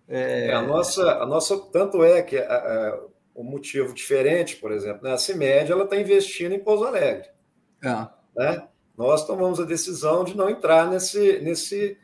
[0.07, 0.53] É...
[0.53, 3.01] A, nossa, a nossa, tanto é que a,
[3.35, 5.13] o motivo diferente, por exemplo, né?
[5.15, 7.29] a CIMED ela está investindo em Pouso Alegre.
[7.83, 8.07] É.
[8.37, 8.69] Né?
[8.99, 11.97] Nós tomamos a decisão de não entrar nesse, nesse,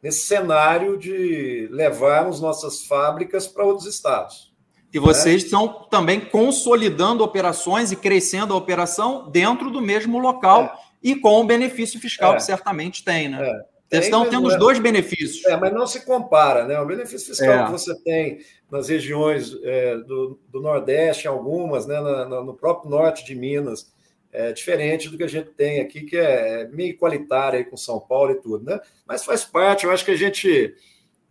[0.00, 4.54] nesse cenário de levarmos nossas fábricas para outros estados.
[4.92, 5.46] E vocês né?
[5.46, 10.72] estão também consolidando operações e crescendo a operação dentro do mesmo local é.
[11.02, 12.36] e com o benefício fiscal é.
[12.36, 13.46] que certamente tem, né?
[13.46, 13.76] É.
[13.88, 14.58] Vocês estão tendo os é.
[14.58, 15.44] dois benefícios.
[15.46, 16.78] É, mas não se compara, né?
[16.80, 17.64] O benefício fiscal é.
[17.66, 22.00] que você tem nas regiões é, do, do, Nordeste, algumas, né?
[22.00, 23.92] Na, no próprio norte de Minas,
[24.32, 28.00] é diferente do que a gente tem aqui, que é meio qualitário aí com São
[28.00, 28.80] Paulo e tudo, né?
[29.06, 30.74] Mas faz parte, eu acho que a gente.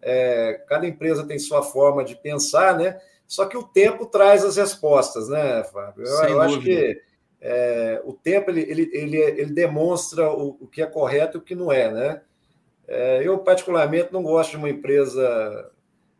[0.01, 2.97] É, cada empresa tem sua forma de pensar, né?
[3.27, 6.05] Só que o tempo traz as respostas, né, Fábio?
[6.05, 7.01] Eu, eu acho que
[7.41, 11.43] é, o tempo ele, ele, ele, ele demonstra o, o, que é correto e o
[11.43, 12.21] que não é, né?
[12.87, 15.71] É, eu, particularmente, não gosto de uma empresa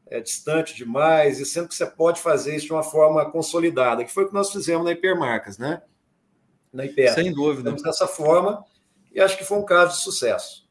[0.08, 4.12] é, distante demais, e sendo que você pode fazer isso de uma forma consolidada, que
[4.12, 5.82] foi o que nós fizemos na Hipermarcas, né?
[6.74, 7.14] Na Hiper.
[7.14, 7.72] Sem dúvida.
[7.72, 8.64] dessa forma,
[9.12, 10.65] e acho que foi um caso de sucesso.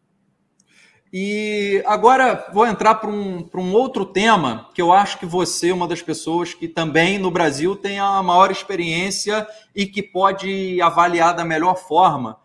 [1.16, 5.72] E agora vou entrar para um, um outro tema que eu acho que você é
[5.72, 11.32] uma das pessoas que também no Brasil tem a maior experiência e que pode avaliar
[11.32, 12.40] da melhor forma,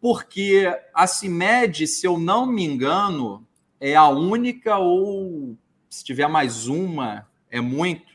[0.00, 3.44] porque a CIMED, se eu não me engano,
[3.80, 5.56] é a única, ou
[5.90, 8.11] se tiver mais uma, é muito,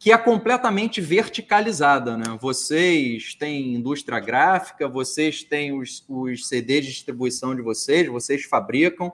[0.00, 2.16] que é completamente verticalizada.
[2.16, 2.24] Né?
[2.40, 9.12] Vocês têm indústria gráfica, vocês têm os, os CDs de distribuição de vocês, vocês fabricam,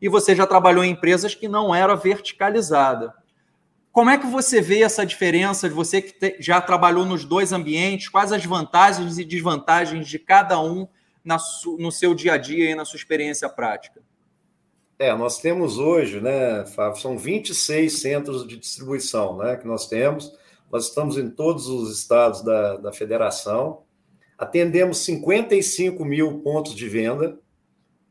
[0.00, 3.14] e você já trabalhou em empresas que não era verticalizada.
[3.90, 7.50] Como é que você vê essa diferença de você que te, já trabalhou nos dois
[7.50, 8.10] ambientes?
[8.10, 10.86] Quais as vantagens e desvantagens de cada um
[11.24, 11.38] na
[11.78, 14.02] no seu dia a dia e na sua experiência prática?
[14.98, 20.36] É, nós temos hoje, né, Fábio, são 26 centros de distribuição né, que nós temos.
[20.72, 23.84] Nós estamos em todos os estados da, da federação.
[24.36, 27.38] Atendemos 55 mil pontos de venda.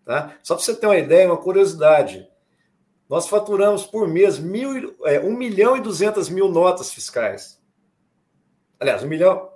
[0.06, 0.38] Tá?
[0.42, 2.26] Só para você ter uma ideia, uma curiosidade.
[3.10, 7.62] Nós faturamos por mês mil, é, 1 milhão e 200 mil notas fiscais.
[8.80, 9.50] Aliás, 1 milhão,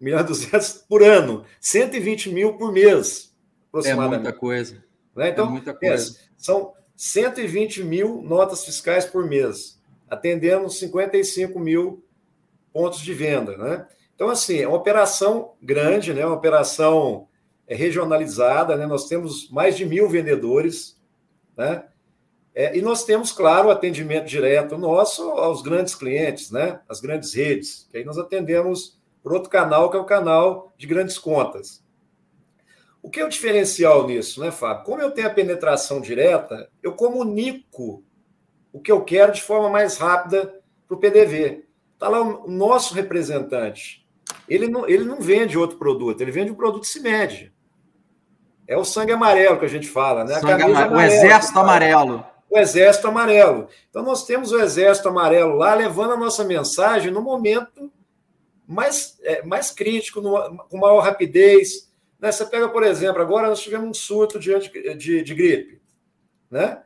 [0.00, 3.34] 1 milhão e 200 por ano, 120 mil por mês,
[3.68, 4.20] aproximadamente.
[4.20, 4.83] É muita coisa.
[5.14, 5.30] Né?
[5.30, 6.18] Então, é coisa.
[6.36, 12.04] são 120 mil notas fiscais por mês, atendendo 55 mil
[12.72, 13.56] pontos de venda.
[13.56, 13.86] Né?
[14.14, 16.24] Então, assim, é uma operação grande, né?
[16.24, 17.28] uma operação
[17.66, 18.86] é, regionalizada, né?
[18.86, 21.00] nós temos mais de mil vendedores,
[21.56, 21.84] né?
[22.56, 26.80] É, e nós temos, claro, o atendimento direto nosso aos grandes clientes, né?
[26.88, 30.86] As grandes redes, que aí nós atendemos por outro canal, que é o canal de
[30.86, 31.83] grandes contas.
[33.04, 34.82] O que é o diferencial nisso, né, Fábio?
[34.82, 38.02] Como eu tenho a penetração direta, eu comunico
[38.72, 41.66] o que eu quero de forma mais rápida para o PDV.
[41.92, 44.08] Está lá o nosso representante.
[44.48, 47.52] Ele não, ele não vende outro produto, ele vende um produto CIMED.
[48.66, 50.36] É o sangue amarelo que a gente fala, né?
[50.36, 52.26] Amarelo, o exército amarelo.
[52.48, 53.68] O exército amarelo.
[53.90, 57.92] Então, nós temos o exército amarelo lá levando a nossa mensagem no momento
[58.66, 61.92] mais, é, mais crítico, no, com maior rapidez.
[62.24, 62.32] Né?
[62.32, 64.50] Você pega, por exemplo, agora nós tivemos um surto de,
[64.96, 65.78] de, de gripe.
[66.50, 66.82] Né?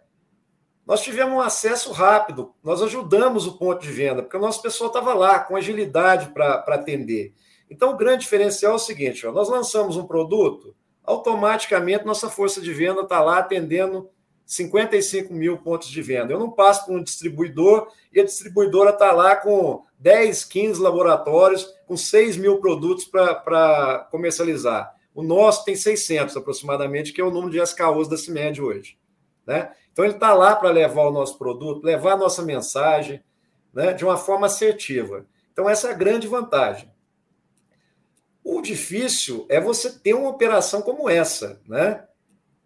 [0.84, 4.88] Nós tivemos um acesso rápido, nós ajudamos o ponto de venda, porque o nosso pessoal
[4.88, 7.34] estava lá com agilidade para atender.
[7.70, 10.74] Então, o grande diferencial é o seguinte: ó, nós lançamos um produto,
[11.04, 14.10] automaticamente nossa força de venda está lá atendendo
[14.44, 16.32] 55 mil pontos de venda.
[16.32, 21.72] Eu não passo para um distribuidor e a distribuidora está lá com 10, 15 laboratórios,
[21.86, 24.97] com 6 mil produtos para comercializar.
[25.18, 28.96] O nosso tem 600 aproximadamente, que é o número de SKUs da CIMED hoje.
[29.44, 29.72] Né?
[29.90, 33.20] Então, ele está lá para levar o nosso produto, levar a nossa mensagem
[33.74, 35.26] né, de uma forma assertiva.
[35.52, 36.88] Então, essa é a grande vantagem.
[38.44, 42.04] O difícil é você ter uma operação como essa, né?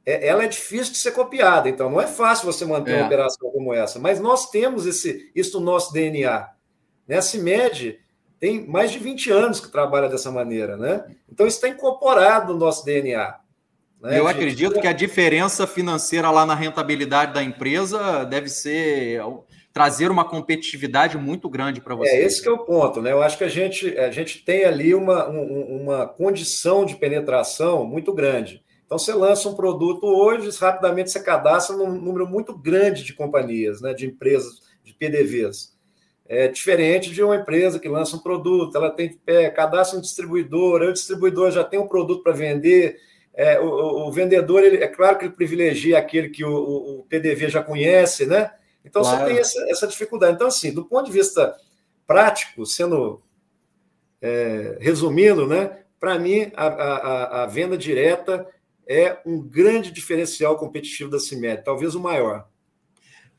[0.04, 1.70] é, ela é difícil de ser copiada.
[1.70, 2.96] Então, não é fácil você manter é.
[2.98, 3.98] uma operação como essa.
[3.98, 6.50] Mas nós temos esse, isso no nosso DNA.
[7.08, 7.16] Né?
[7.16, 7.98] A CIMED
[8.42, 10.76] tem mais de 20 anos que trabalha dessa maneira.
[10.76, 11.04] Né?
[11.30, 13.36] Então, isso está incorporado no nosso DNA.
[14.00, 14.18] Né?
[14.18, 19.22] Eu acredito que a diferença financeira lá na rentabilidade da empresa deve ser
[19.72, 22.10] trazer uma competitividade muito grande para você.
[22.10, 23.12] É, esse que é o ponto, né?
[23.12, 27.86] Eu acho que a gente, a gente tem ali uma, um, uma condição de penetração
[27.86, 28.60] muito grande.
[28.84, 33.80] Então, você lança um produto hoje, rapidamente você cadastra num número muito grande de companhias,
[33.80, 35.72] né, de empresas, de PDVs.
[36.26, 40.82] É diferente de uma empresa que lança um produto, ela tem é, cadastra um distribuidor,
[40.82, 42.96] aí o distribuidor já tem um produto para vender,
[43.34, 46.52] é, o, o, vendedor, ele, é claro que ele privilegia aquele que o,
[47.00, 48.52] o PDV já conhece, né?
[48.84, 49.18] Então claro.
[49.18, 50.34] você tem essa, essa, dificuldade.
[50.34, 51.56] Então, assim, do ponto de vista
[52.06, 53.22] prático, sendo
[54.20, 55.78] é, resumindo, né?
[55.98, 58.46] Para mim, a, a, a, venda direta
[58.86, 62.48] é um grande diferencial competitivo da CIMED, talvez o maior.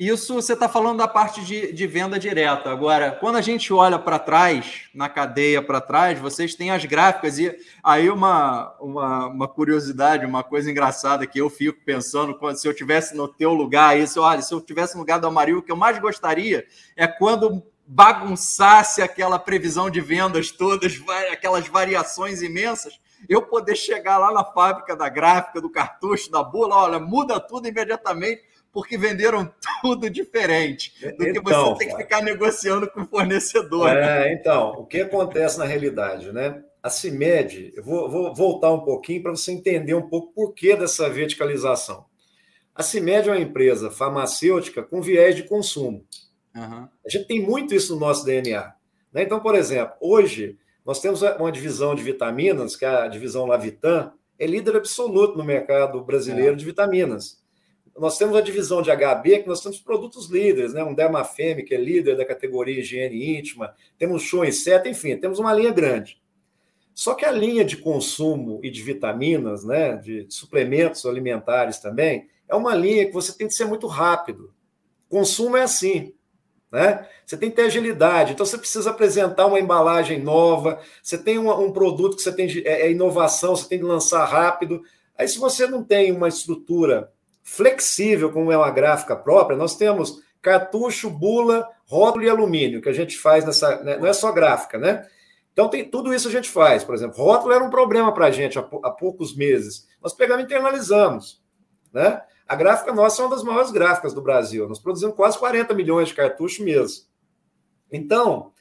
[0.05, 2.69] Isso você está falando da parte de, de, venda direta.
[2.69, 7.39] Agora, quando a gente olha para trás, na cadeia para trás, vocês têm as gráficas,
[7.39, 12.67] e aí uma, uma, uma, curiosidade, uma coisa engraçada que eu fico pensando, quando, se
[12.67, 15.63] eu tivesse no teu lugar, se, olha, se eu tivesse no lugar do Amarillo, o
[15.63, 16.65] que eu mais gostaria
[16.97, 24.33] é quando bagunçasse aquela previsão de vendas todas, aquelas variações imensas, eu poder chegar lá
[24.33, 30.09] na fábrica da gráfica, do cartucho, da bula, olha, muda tudo imediatamente porque venderam tudo
[30.09, 33.87] diferente do que então, você tem que ficar negociando com o fornecedor.
[33.89, 36.63] É, então, o que acontece na realidade, né?
[36.81, 40.75] A CIMED, eu vou, vou voltar um pouquinho para você entender um pouco por que
[40.75, 42.05] dessa verticalização.
[42.75, 46.03] A CIMED é uma empresa farmacêutica com viés de consumo.
[46.55, 46.87] Uhum.
[47.05, 48.73] A gente tem muito isso no nosso DNA.
[49.13, 49.21] Né?
[49.21, 54.11] Então, por exemplo, hoje nós temos uma divisão de vitaminas, que é a divisão Lavitan,
[54.37, 56.55] é líder absoluto no mercado brasileiro é.
[56.55, 57.42] de vitaminas
[57.97, 60.83] nós temos a divisão de HB, que nós temos produtos líderes, né?
[60.83, 65.53] Um Dermafeme, que é líder da categoria higiene íntima, temos Show Inseto, enfim, temos uma
[65.53, 66.21] linha grande.
[66.93, 72.55] Só que a linha de consumo e de vitaminas, né, de suplementos alimentares também, é
[72.55, 74.53] uma linha que você tem que ser muito rápido.
[75.09, 76.13] Consumo é assim,
[76.71, 77.07] né?
[77.25, 81.51] Você tem que ter agilidade, então você precisa apresentar uma embalagem nova, você tem um,
[81.51, 84.81] um produto que você tem é, é inovação, você tem que lançar rápido.
[85.15, 87.12] Aí, se você não tem uma estrutura
[87.43, 92.93] flexível, como é uma gráfica própria, nós temos cartucho, bula, rótulo e alumínio, que a
[92.93, 93.83] gente faz nessa.
[93.83, 93.97] Né?
[93.97, 95.05] Não é só gráfica, né?
[95.53, 96.83] Então, tem, tudo isso a gente faz.
[96.83, 99.87] Por exemplo, rótulo era um problema para a gente há, há, poucos meses.
[100.01, 101.43] Nós pegamos e internalizamos.
[101.93, 102.19] Né?
[102.47, 104.67] A gráfica nossa é uma das maiores gráficas do Brasil.
[104.67, 107.07] Nós produzimos quase 40 milhões de cartuchos mês.
[107.91, 108.51] Então,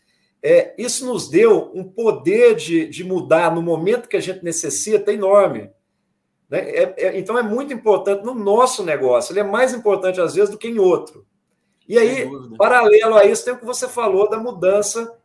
[0.42, 5.12] é, isso nos deu um poder de, de mudar no momento que a gente necessita
[5.12, 5.70] enorme.
[6.52, 6.60] Né?
[6.68, 10.50] É, é, então é muito importante no nosso negócio, ele é mais importante às vezes
[10.50, 11.24] do que em outro.
[11.88, 15.16] E aí, paralelo a isso, tem o que você falou da mudança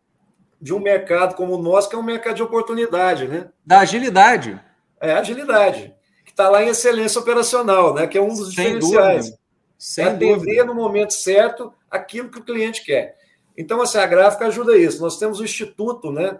[0.59, 3.49] de um mercado como o nosso, que é um mercado de oportunidade, né?
[3.65, 4.59] Da agilidade.
[5.01, 5.93] É, agilidade.
[6.23, 8.07] Que está lá em excelência operacional, né?
[8.07, 9.25] Que é um dos Sem diferenciais.
[9.25, 9.39] Dúvida.
[9.77, 10.65] Sem é atender dúvida.
[10.65, 13.17] no momento certo aquilo que o cliente quer.
[13.55, 15.01] Então, assim, a gráfica ajuda isso.
[15.01, 16.39] Nós temos o Instituto, né?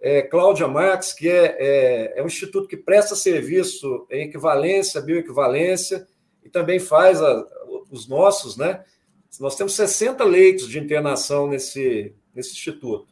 [0.00, 6.06] É, Cláudia Marx, que é, é, é, um instituto que presta serviço em equivalência, bioequivalência,
[6.44, 7.44] e também faz a,
[7.90, 8.84] os nossos, né?
[9.40, 13.06] Nós temos 60 leitos de internação nesse, nesse instituto.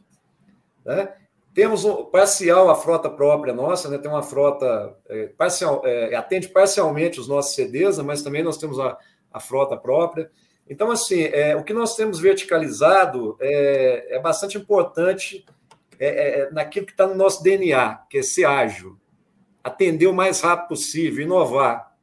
[0.83, 1.13] Né?
[1.53, 3.97] Temos um, parcial a frota própria nossa, né?
[3.97, 8.79] tem uma frota, é, parcial, é, atende parcialmente os nossos CDs, mas também nós temos
[8.79, 8.97] a,
[9.31, 10.29] a frota própria.
[10.69, 15.45] Então, assim, é, o que nós temos verticalizado é, é bastante importante
[15.99, 18.97] é, é, é, naquilo que está no nosso DNA, que é ser ágil,
[19.63, 21.95] atender o mais rápido possível, inovar.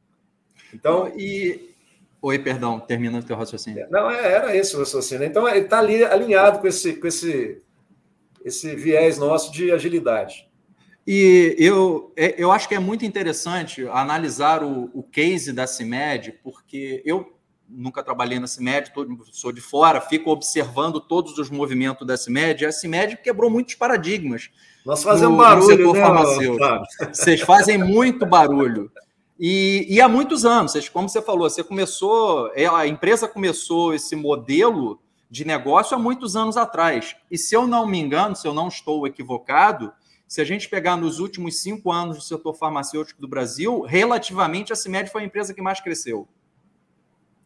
[0.73, 1.73] Então, e.
[2.21, 3.87] Oi, perdão, termina o teu raciocínio.
[3.89, 5.25] Não, é, era esse o raciocínio.
[5.25, 7.61] Então, ele está ali alinhado com esse, com esse,
[8.43, 10.49] esse viés nosso de agilidade.
[11.07, 17.03] E eu, eu acho que é muito interessante analisar o, o case da CIMED, porque
[17.05, 17.34] eu
[17.69, 18.91] nunca trabalhei na CIMED,
[19.31, 22.65] sou de fora, fico observando todos os movimentos da CIMED.
[22.65, 24.49] A CIMED quebrou muitos paradigmas.
[24.85, 26.85] Nós fazemos no, barulho, no setor né, farmacêutico.
[27.13, 28.91] Vocês fazem muito barulho.
[29.39, 34.15] E, e há muitos anos, como você falou, você começou, é, a empresa começou esse
[34.15, 37.15] modelo de negócio há muitos anos atrás.
[37.29, 39.91] E se eu não me engano, se eu não estou equivocado,
[40.27, 44.75] se a gente pegar nos últimos cinco anos do setor farmacêutico do Brasil, relativamente a
[44.75, 46.27] CIMED foi a empresa que mais cresceu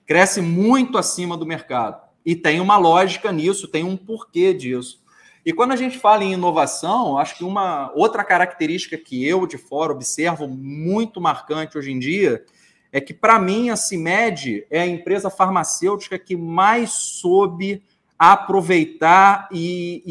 [0.10, 2.01] cresce muito acima do mercado.
[2.26, 5.03] E tem uma lógica nisso, tem um porquê disso.
[5.45, 9.60] E quando a gente fala em inovação, acho que uma outra característica que eu de
[9.60, 12.43] fora observo muito marcante hoje em dia
[12.91, 17.84] é que, para mim, a CIMED é a empresa farmacêutica que mais soube
[18.18, 20.03] aproveitar e,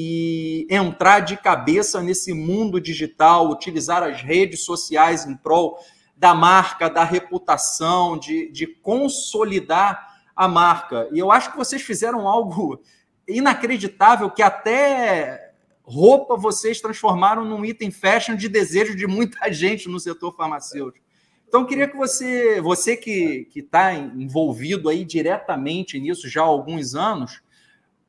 [0.71, 5.77] e, entrar de cabeça nesse mundo digital, utilizar as redes sociais em prol
[6.19, 11.09] da marca, da reputação, de, de consolidar a marca.
[11.13, 12.83] E eu acho que vocês fizeram algo
[13.27, 15.53] inacreditável, que até
[15.83, 21.07] roupa vocês transformaram num item fashion de desejo de muita gente no setor farmacêutico.
[21.47, 27.41] Então, queria que você, você que está envolvido aí diretamente nisso já há alguns anos,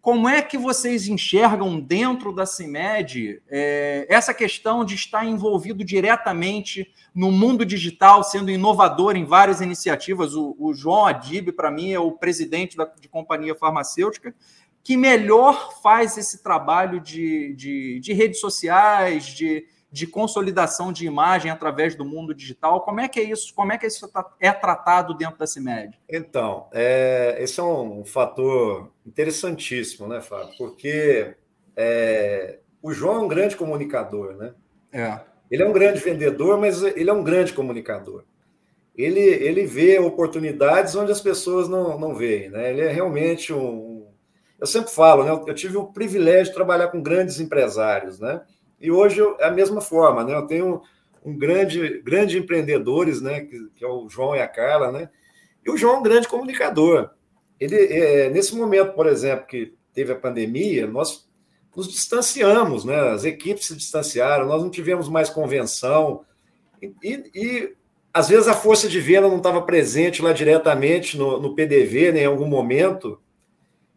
[0.02, 6.94] como é que vocês enxergam dentro da CIMED é, essa questão de estar envolvido diretamente
[7.14, 10.36] no mundo digital, sendo inovador em várias iniciativas?
[10.36, 14.34] O, o João Adib, para mim, é o presidente da, de companhia farmacêutica
[14.84, 21.52] que melhor faz esse trabalho de, de, de redes sociais, de, de consolidação de imagem
[21.52, 22.82] através do mundo digital.
[22.82, 23.54] Como é que é isso?
[23.54, 26.00] Como é que isso tá, é tratado dentro da CIMED?
[26.08, 30.54] Então, é, esse é um fator interessantíssimo, né, Fábio?
[30.58, 31.36] Porque
[31.76, 34.54] é, o João é um grande comunicador, né?
[34.92, 35.20] É.
[35.50, 38.24] Ele é um grande vendedor, mas ele é um grande comunicador.
[38.96, 42.70] Ele, ele vê oportunidades onde as pessoas não, não veem, né?
[42.72, 44.08] Ele é realmente um.
[44.60, 45.32] Eu sempre falo, né?
[45.32, 48.42] Eu tive o privilégio de trabalhar com grandes empresários, né?
[48.80, 50.34] E hoje é a mesma forma, né?
[50.36, 50.82] Eu tenho
[51.24, 53.42] um grande, grande empreendedores, né?
[53.42, 55.10] Que, que, é o João e a Carla, né?
[55.66, 57.10] E o João é um grande comunicador.
[57.60, 61.30] Ele, é, nesse momento, por exemplo, que teve a pandemia, nós
[61.76, 63.12] nos distanciamos, né?
[63.12, 66.26] As equipes se distanciaram, nós não tivemos mais convenção
[66.82, 67.76] e, e
[68.14, 72.22] às vezes a força de venda não estava presente lá diretamente no, no PDV, né,
[72.22, 73.20] em algum momento.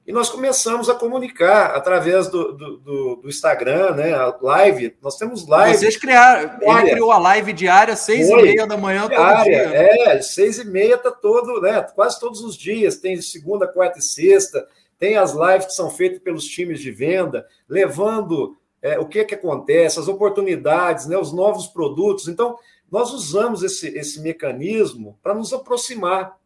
[0.04, 4.12] E nós começamos a comunicar através do, do, do, do Instagram, né?
[4.12, 4.96] A live.
[5.00, 5.78] Nós temos live.
[5.78, 6.58] Vocês criaram.
[6.58, 6.80] Diária.
[6.80, 8.40] Ele criou a live diária, seis Foi.
[8.40, 10.12] e meia da manhã, diária, todo dia.
[10.12, 11.80] É, seis e meia tá todo, né?
[11.94, 12.96] Quase todos os dias.
[12.96, 14.66] Tem segunda, quarta e sexta.
[14.98, 19.36] Tem as lives que são feitas pelos times de venda, levando é, o que, que
[19.36, 21.16] acontece, as oportunidades, né?
[21.16, 22.26] Os novos produtos.
[22.26, 22.58] Então,
[22.90, 26.36] nós usamos esse, esse mecanismo para nos aproximar,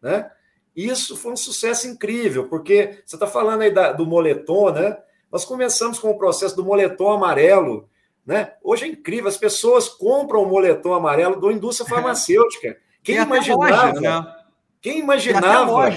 [0.00, 0.30] né?
[0.74, 4.96] Isso foi um sucesso incrível, porque você está falando aí da, do moletom, né?
[5.30, 7.88] Nós começamos com o processo do moletom amarelo,
[8.24, 8.54] né?
[8.62, 12.76] Hoje é incrível, as pessoas compram o moletom amarelo da indústria farmacêutica.
[13.02, 13.86] Quem imaginava?
[13.86, 14.36] Loja, né?
[14.80, 15.90] Quem imaginava?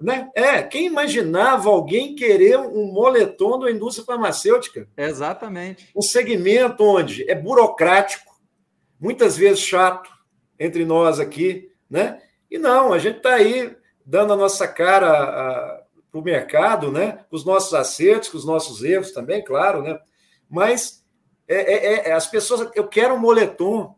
[0.00, 0.30] Né?
[0.34, 4.88] É, quem imaginava alguém querer um moletom da indústria farmacêutica?
[4.96, 5.90] Exatamente.
[5.94, 8.32] Um segmento onde é burocrático,
[9.00, 10.08] muitas vezes chato
[10.58, 12.20] entre nós aqui, né?
[12.50, 13.76] E não, a gente está aí
[14.08, 17.24] dando a nossa cara para o mercado, né?
[17.28, 20.00] Com os nossos acertos, com os nossos erros também, claro, né?
[20.48, 21.04] Mas
[21.46, 23.94] é, é, é, as pessoas, eu quero um moletom,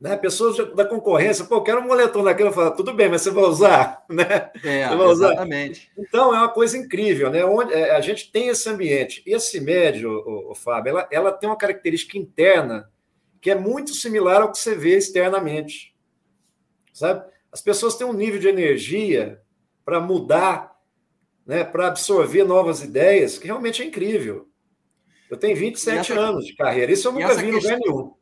[0.00, 0.16] né?
[0.16, 3.30] Pessoas da concorrência, pô, eu quero um moletom daquele, eu falo, tudo bem, mas você
[3.30, 4.50] vai usar, né?
[4.64, 5.32] É, vai usar.
[5.32, 5.92] exatamente.
[5.98, 7.44] Então é uma coisa incrível, né?
[7.44, 9.22] Onde é, a gente tem esse ambiente.
[9.26, 12.90] E esse médio, o, o Fábio, ela, ela tem uma característica interna
[13.38, 15.94] que é muito similar ao que você vê externamente,
[16.90, 17.30] sabe?
[17.52, 19.40] As pessoas têm um nível de energia
[19.84, 20.76] para mudar,
[21.46, 24.48] né, para absorver novas ideias, que realmente é incrível.
[25.30, 28.12] Eu tenho 27 essa, anos de carreira, isso eu nunca vi em lugar nenhum.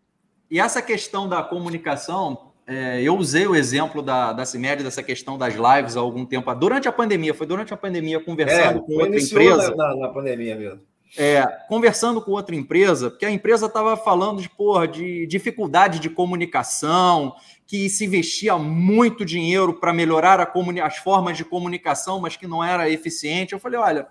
[0.50, 5.36] E essa questão da comunicação, é, eu usei o exemplo da, da CIMED, dessa questão
[5.36, 8.92] das lives há algum tempo, durante a pandemia, foi durante a pandemia conversando é, com
[8.92, 9.74] outra empresa.
[9.74, 10.80] Na, na pandemia mesmo.
[11.16, 16.10] É, conversando com outra empresa, porque a empresa estava falando de, porra, de dificuldade de
[16.10, 17.34] comunicação,
[17.66, 20.40] que se investia muito dinheiro para melhorar
[20.84, 23.52] as formas de comunicação, mas que não era eficiente.
[23.52, 24.08] Eu falei, olha,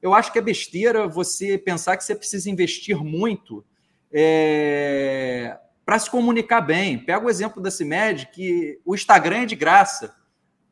[0.00, 3.64] eu acho que é besteira você pensar que você precisa investir muito
[4.12, 6.98] é, para se comunicar bem.
[6.98, 10.14] Pega o exemplo da CIMED, que o Instagram é de graça,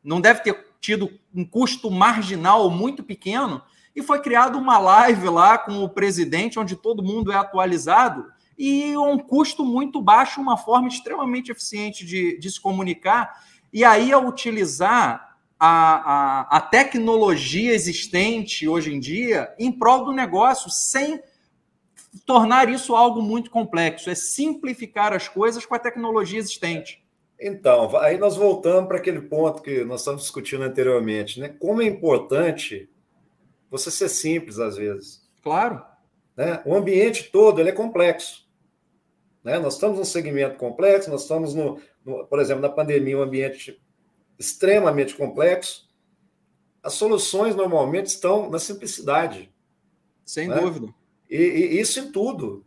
[0.04, 3.62] não deve ter tido um custo marginal muito pequeno,
[3.94, 8.26] e foi criada uma live lá com o presidente, onde todo mundo é atualizado,
[8.58, 13.42] e um custo muito baixo, uma forma extremamente eficiente de, de se comunicar.
[13.72, 20.12] E aí, ao utilizar a, a, a, tecnologia existente hoje em dia em prol do
[20.12, 21.20] negócio, sem
[22.26, 27.02] tornar isso algo muito complexo, é simplificar as coisas com a tecnologia existente.
[27.40, 31.48] Então, aí nós voltamos para aquele ponto que nós estamos discutindo anteriormente, né?
[31.48, 32.88] Como é importante
[33.72, 35.26] você ser simples às vezes.
[35.42, 35.82] Claro.
[36.36, 36.62] Né?
[36.66, 38.46] O ambiente todo ele é complexo.
[39.42, 39.58] Né?
[39.58, 43.82] Nós estamos num segmento complexo, nós estamos, no, no, por exemplo, na pandemia, um ambiente
[44.38, 45.88] extremamente complexo.
[46.82, 49.50] As soluções normalmente estão na simplicidade.
[50.22, 50.60] Sem né?
[50.60, 50.92] dúvida.
[51.30, 52.66] E, e, isso em tudo.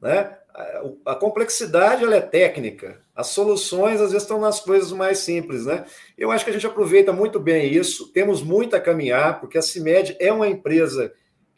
[0.00, 0.38] Né?
[0.54, 3.01] A, a complexidade ela é técnica.
[3.14, 5.66] As soluções, às vezes, estão nas coisas mais simples.
[5.66, 5.84] Né?
[6.16, 8.10] Eu acho que a gente aproveita muito bem isso.
[8.12, 11.12] Temos muito a caminhar, porque a CIMED é uma empresa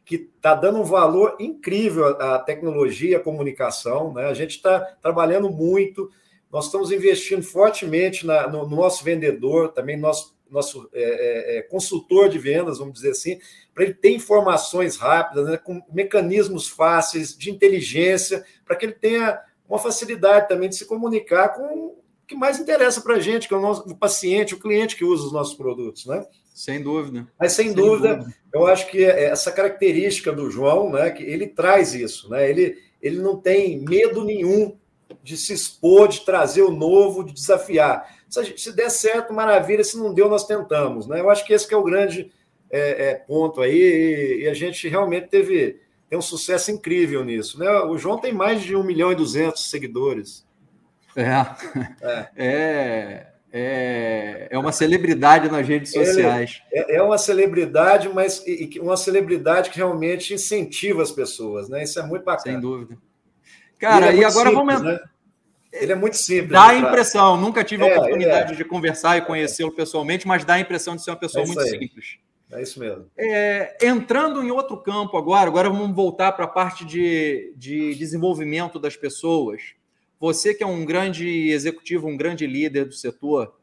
[0.05, 4.13] que está dando um valor incrível à tecnologia, à comunicação.
[4.13, 4.27] Né?
[4.27, 6.11] A gente está trabalhando muito,
[6.53, 11.59] nós estamos investindo fortemente na, no, no, nosso vendedor, também no nosso, nosso é, é,
[11.59, 13.39] é, consultor de vendas, vamos dizer assim,
[13.73, 19.41] para ele ter informações rápidas, né, com mecanismos fáceis de inteligência, para que ele tenha
[19.69, 23.55] uma facilidade também de se comunicar com o que mais interessa para a gente, que
[23.55, 26.25] é o, nosso, o paciente, o cliente que usa os nossos produtos, né?
[26.55, 27.27] Sem dúvida.
[27.39, 31.49] Mas sem, sem dúvida, dúvida, eu acho que essa característica do João, né, que ele
[31.49, 32.49] traz isso, né?
[32.49, 34.77] Ele, ele não tem medo nenhum
[35.23, 38.09] de se expor, de trazer o novo, de desafiar.
[38.29, 39.85] Se, se der certo, maravilha.
[39.85, 41.07] Se não deu, nós tentamos.
[41.07, 41.21] Né?
[41.21, 42.31] Eu acho que esse que é o grande
[42.71, 45.81] é, é, ponto aí, e, e, a gente realmente teve
[46.15, 47.59] tem um sucesso incrível nisso.
[47.59, 47.69] Né?
[47.69, 50.47] O João tem mais de 1 milhão e 200 seguidores.
[51.17, 51.25] É.
[52.01, 52.29] É.
[52.37, 53.27] é.
[53.57, 56.61] É, é uma celebridade nas redes sociais.
[56.73, 58.45] É, é uma celebridade, mas
[58.81, 61.85] uma celebridade que realmente incentiva as pessoas, né?
[61.85, 62.53] Isso é muito bacana.
[62.53, 62.99] Sem dúvida.
[63.79, 64.83] Cara, e, é e agora simples, vamos.
[64.83, 65.01] Né?
[65.73, 66.51] Ele é muito simples.
[66.51, 68.57] Dá a impressão, nunca tive a é, oportunidade é.
[68.57, 71.71] de conversar e conhecê-lo pessoalmente, mas dá a impressão de ser uma pessoa muito aí.
[71.71, 72.19] simples.
[72.55, 73.11] É isso mesmo.
[73.17, 78.79] É, entrando em outro campo agora, agora vamos voltar para a parte de, de desenvolvimento
[78.79, 79.75] das pessoas.
[80.21, 83.57] Você que é um grande executivo, um grande líder do setor,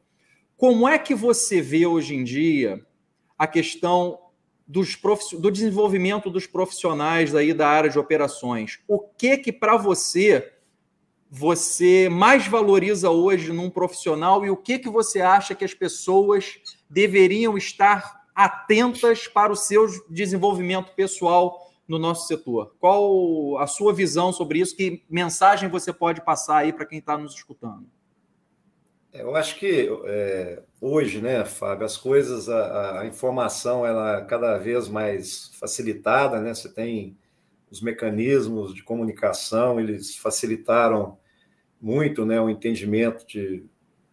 [0.58, 2.86] como é que você vê hoje em dia
[3.38, 4.20] a questão
[4.68, 5.00] dos
[5.40, 8.80] do desenvolvimento dos profissionais aí da área de operações?
[8.90, 10.52] O que que para você
[11.34, 16.60] você mais valoriza hoje num profissional e o que, que você acha que as pessoas
[16.90, 22.76] deveriam estar atentas para o seu desenvolvimento pessoal no nosso setor?
[22.80, 24.76] Qual a sua visão sobre isso?
[24.76, 27.86] Que mensagem você pode passar aí para quem está nos escutando?
[29.14, 34.26] É, eu acho que é, hoje, né, Fábio, as coisas, a, a, informação ela é
[34.26, 36.54] cada vez mais facilitada, né?
[36.54, 37.18] Você tem
[37.70, 41.18] os mecanismos de comunicação, eles facilitaram
[41.82, 43.66] muito né, o entendimento de,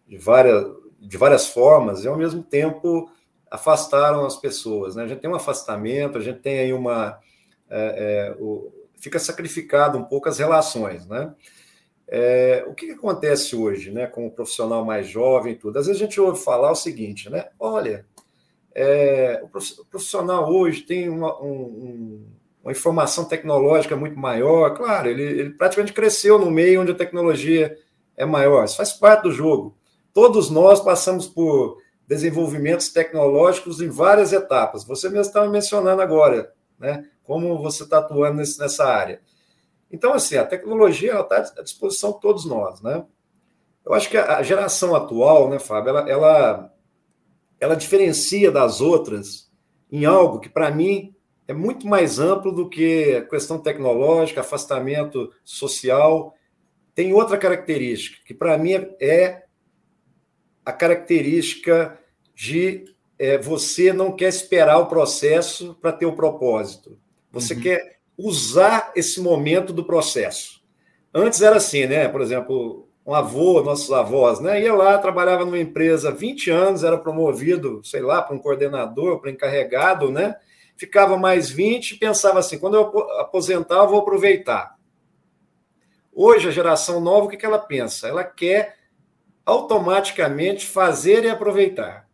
[0.07, 0.65] de, várias,
[0.99, 3.11] de várias formas e, ao mesmo tempo,
[3.49, 4.95] afastaram as pessoas.
[4.95, 5.03] Né?
[5.03, 7.19] A gente tem um afastamento, a gente tem aí uma.
[7.69, 11.05] É, é, o, fica sacrificado um pouco as relações.
[11.05, 11.33] Né?
[12.07, 15.77] É, o que, que, acontece hoje né, com o profissional mais jovem e tudo?
[15.77, 17.47] Às vezes a gente ouve falar o seguinte: né?
[17.59, 18.05] olha,
[18.73, 19.47] é, o
[19.85, 22.25] profissional hoje tem uma, um,
[22.63, 24.75] uma informação tecnológica muito maior.
[24.75, 27.77] Claro, ele, ele praticamente cresceu no meio onde a tecnologia
[28.15, 28.65] é maior.
[28.65, 29.75] Isso faz parte do jogo.
[30.13, 31.77] Todos nós passamos por
[32.09, 34.83] desenvolvimentos tecnológicos em várias etapas.
[34.83, 37.07] Você mesmo estava mencionando agora, né?
[37.23, 39.21] Como você está atuando nesse, nessa área.
[39.91, 43.05] Então, assim, a tecnologia está à disposição de todos nós, né?
[43.85, 46.73] Eu acho que a geração atual, né, Fábio, ela, ela,
[47.59, 49.47] ela diferencia das outras
[49.91, 51.15] em algo que, para mim,
[51.47, 56.33] é muito mais amplo do que a questão tecnológica, afastamento social.
[56.95, 59.43] Tem outra característica, que para mim é
[60.65, 61.98] a característica
[62.39, 62.85] de
[63.17, 66.97] é, você não quer esperar o processo para ter o propósito.
[67.31, 67.59] Você uhum.
[67.59, 70.61] quer usar esse momento do processo.
[71.13, 72.07] Antes era assim, né?
[72.07, 74.61] Por exemplo, um avô, nossos avós, né?
[74.61, 79.31] Ia lá, trabalhava numa empresa 20 anos, era promovido, sei lá, para um coordenador, para
[79.31, 80.35] encarregado, né?
[80.79, 84.77] ficava mais 20 e pensava assim: quando eu aposentar, eu vou aproveitar.
[86.13, 88.07] Hoje, a geração nova, o que ela pensa?
[88.07, 88.77] Ela quer
[89.45, 92.08] automaticamente fazer e aproveitar.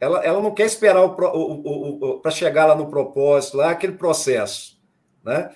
[0.00, 3.94] Ela, ela não quer esperar o, o, o para chegar lá no propósito, lá aquele
[3.94, 4.78] processo.
[5.24, 5.50] Né?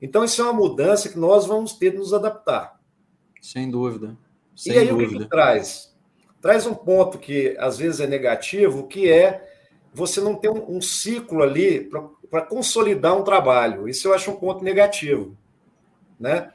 [0.00, 2.78] Então, isso é uma mudança que nós vamos ter de nos adaptar.
[3.40, 4.16] Sem dúvida.
[4.54, 5.08] Sem e aí, dúvida.
[5.08, 5.94] o que, que traz?
[6.40, 9.48] Traz um ponto que às vezes é negativo, que é
[9.92, 11.88] você não tem um, um ciclo ali
[12.30, 13.88] para consolidar um trabalho.
[13.88, 15.34] Isso eu acho um ponto negativo.
[16.20, 16.52] Né?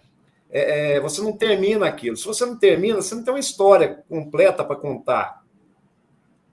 [0.49, 2.15] É, é, você não termina aquilo.
[2.15, 5.40] Se você não termina, você não tem uma história completa para contar.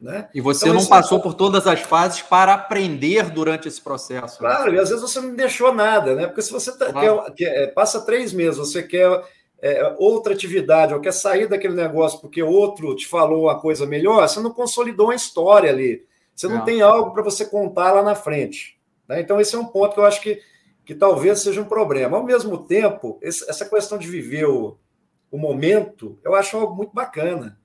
[0.01, 0.29] Né?
[0.33, 1.23] E você então, não passou é...
[1.23, 4.41] por todas as fases para aprender durante esse processo.
[4.43, 4.49] Né?
[4.49, 6.27] Claro, e às vezes você não deixou nada, né?
[6.27, 7.33] Porque se você tá, claro.
[7.35, 9.25] quer, é, passa três meses, você quer
[9.61, 14.27] é, outra atividade, ou quer sair daquele negócio porque outro te falou uma coisa melhor,
[14.27, 16.07] você não consolidou uma história ali.
[16.35, 18.79] Você não, tem algo para você contar lá na frente.
[19.09, 19.21] Né?
[19.21, 20.41] Então, esse é um ponto que eu acho que,
[20.85, 22.17] que talvez seja um problema.
[22.17, 24.79] Ao mesmo tempo, esse, essa questão de viver o,
[25.33, 27.58] o momento, eu acho algo muito bacana.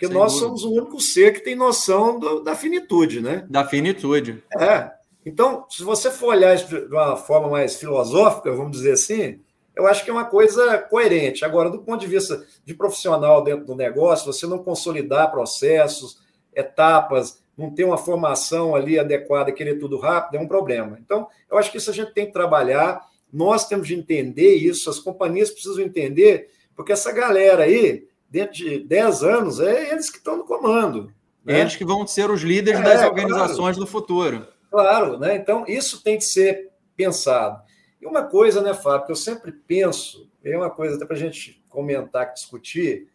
[0.00, 0.46] Porque Sem nós dúvida.
[0.46, 3.44] somos o único ser que tem noção do, da finitude, né?
[3.50, 4.42] Da finitude.
[4.58, 4.90] É.
[5.26, 9.40] Então, se você for olhar isso de uma forma mais filosófica, vamos dizer assim,
[9.76, 11.44] eu acho que é uma coisa coerente.
[11.44, 16.18] Agora, do ponto de vista de profissional dentro do negócio, você não consolidar processos,
[16.54, 20.98] etapas, não ter uma formação ali adequada, querer tudo rápido, é um problema.
[21.04, 24.88] Então, eu acho que isso a gente tem que trabalhar, nós temos de entender isso,
[24.88, 30.18] as companhias precisam entender, porque essa galera aí, dentro de 10 anos, é eles que
[30.18, 31.12] estão no comando.
[31.44, 31.60] Né?
[31.60, 33.78] Eles que vão ser os líderes é, das organizações claro.
[33.78, 34.46] do futuro.
[34.70, 35.34] Claro, né?
[35.36, 37.60] Então isso tem que ser pensado.
[38.00, 41.18] E uma coisa, né, Fábio, que eu sempre penso, é uma coisa até para a
[41.18, 43.08] gente comentar, discutir.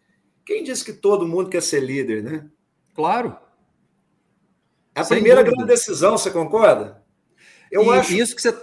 [0.45, 2.45] Quem disse que todo mundo quer ser líder, né?
[2.93, 3.37] Claro.
[4.93, 5.57] A Sem primeira dúvida.
[5.57, 7.03] grande decisão, você concorda?
[7.71, 8.13] Eu e acho.
[8.13, 8.55] Isso que você.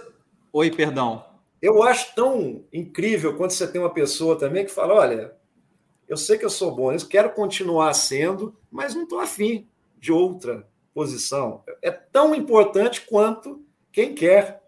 [0.51, 1.25] Oi, perdão.
[1.61, 5.33] Eu acho tão incrível quando você tem uma pessoa também que fala: olha,
[6.07, 9.67] eu sei que eu sou bom, eu quero continuar sendo, mas não estou afim
[9.99, 11.63] de outra posição.
[11.81, 14.61] É tão importante quanto quem quer.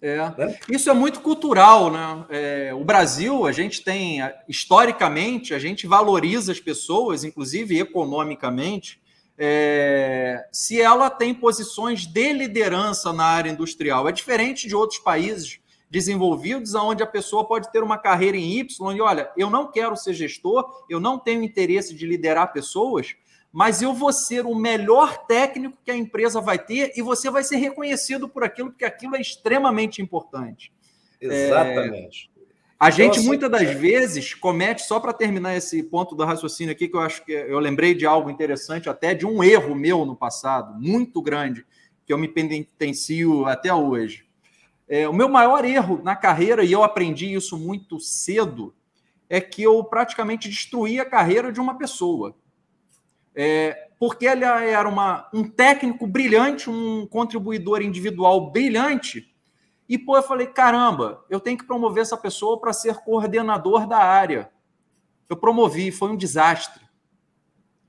[0.00, 0.18] É.
[0.36, 0.58] Né?
[0.68, 2.26] Isso é muito cultural, né?
[2.28, 9.00] É, o Brasil, a gente tem, historicamente, a gente valoriza as pessoas, inclusive economicamente,
[9.38, 14.08] é, se ela tem posições de liderança na área industrial.
[14.08, 15.58] É diferente de outros países
[15.94, 19.96] desenvolvidos, onde a pessoa pode ter uma carreira em Y e olha, eu não quero
[19.96, 23.14] ser gestor, eu não tenho interesse de liderar pessoas,
[23.52, 27.44] mas eu vou ser o melhor técnico que a empresa vai ter e você vai
[27.44, 30.72] ser reconhecido por aquilo, porque aquilo é extremamente importante.
[31.20, 32.28] Exatamente.
[32.40, 32.44] É,
[32.80, 33.74] a gente, então, muitas das é...
[33.74, 37.60] vezes, comete, só para terminar esse ponto do raciocínio aqui, que eu acho que eu
[37.60, 41.64] lembrei de algo interessante, até de um erro meu no passado, muito grande,
[42.04, 44.23] que eu me penitencio até hoje.
[44.94, 48.72] É, o meu maior erro na carreira, e eu aprendi isso muito cedo,
[49.28, 52.36] é que eu praticamente destruí a carreira de uma pessoa.
[53.34, 59.34] É, porque ele era uma, um técnico brilhante, um contribuidor individual brilhante,
[59.88, 63.98] e pô, eu falei: caramba, eu tenho que promover essa pessoa para ser coordenador da
[63.98, 64.48] área.
[65.28, 66.84] Eu promovi, foi um desastre.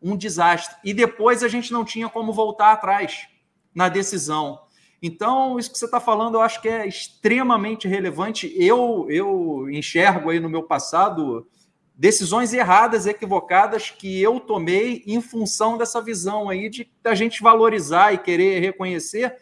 [0.02, 0.76] Um desastre.
[0.84, 3.28] E depois a gente não tinha como voltar atrás
[3.76, 4.65] na decisão.
[5.06, 8.52] Então, isso que você está falando, eu acho que é extremamente relevante.
[8.58, 11.48] Eu, eu enxergo aí no meu passado
[11.94, 18.16] decisões erradas, equivocadas que eu tomei em função dessa visão aí de a gente valorizar
[18.16, 19.38] e querer reconhecer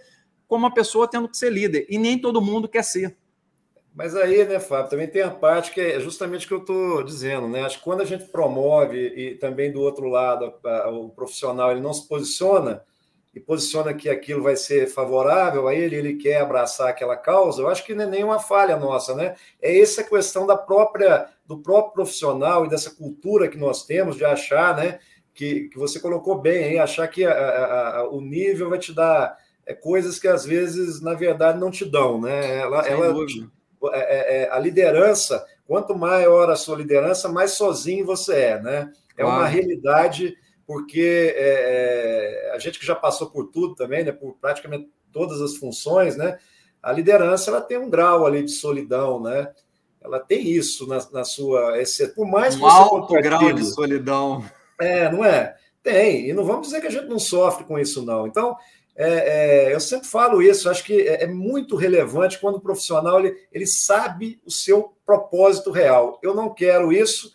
[0.49, 1.85] como uma pessoa tendo que ser líder.
[1.87, 3.15] E nem todo mundo quer ser.
[3.95, 7.03] Mas aí, né, Fábio, também tem a parte que é justamente o que eu estou
[7.03, 7.61] dizendo, né?
[7.61, 10.53] Acho que quando a gente promove e também do outro lado
[10.91, 12.83] o profissional ele não se posiciona,
[13.33, 17.67] e posiciona que aquilo vai ser favorável a ele, ele quer abraçar aquela causa, eu
[17.67, 19.35] acho que não é nenhuma falha nossa, né?
[19.61, 24.23] É essa questão da própria do próprio profissional e dessa cultura que nós temos de
[24.23, 24.99] achar, né?
[25.33, 26.79] Que, que você colocou bem, hein?
[26.79, 31.01] achar que a, a, a, o nível vai te dar é, coisas que às vezes,
[31.01, 32.59] na verdade, não te dão, né?
[32.59, 33.07] Ela, ela
[33.91, 38.93] é, é, é, a liderança, quanto maior a sua liderança, mais sozinho você é, né?
[39.17, 39.39] É claro.
[39.39, 44.35] uma realidade porque é, é, a gente que já passou por tudo também, né, por
[44.39, 46.37] praticamente todas as funções, né,
[46.81, 49.51] a liderança ela tem um grau ali de solidão, né?
[50.01, 51.75] Ela tem isso na, na sua
[52.13, 54.43] por mais um alto grau de solidão.
[54.81, 55.55] É, não é?
[55.81, 56.27] Tem.
[56.27, 58.27] E não vamos dizer que a gente não sofre com isso não.
[58.27, 58.57] Então
[58.95, 60.69] é, é, eu sempre falo isso.
[60.69, 65.71] Acho que é, é, muito relevante quando o profissional ele, ele sabe o seu propósito
[65.71, 66.19] real.
[66.21, 67.31] Eu não quero isso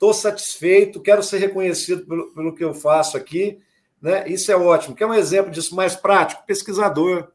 [0.00, 3.60] estou satisfeito, quero ser reconhecido pelo, pelo que eu faço aqui,
[4.00, 4.26] né?
[4.26, 4.96] Isso é ótimo.
[4.96, 6.46] Quer um exemplo disso mais prático?
[6.46, 7.28] Pesquisador.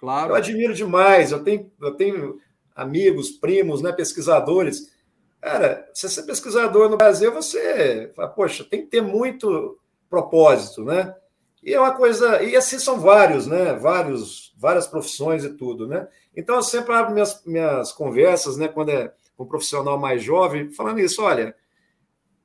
[0.00, 0.32] Claro.
[0.32, 1.30] Eu admiro demais.
[1.30, 2.40] Eu tenho, eu tenho
[2.74, 4.92] amigos, primos, né, pesquisadores.
[5.40, 9.78] Cara, se você é pesquisador no Brasil, você fala, poxa, tem que ter muito
[10.10, 11.14] propósito, né?
[11.62, 13.74] E é uma coisa, e assim são vários, né?
[13.74, 16.08] Vários, várias profissões e tudo, né?
[16.36, 20.72] Então eu sempre abro minhas, minhas conversas, né, quando é com um profissional mais jovem,
[20.72, 21.54] falando isso, olha,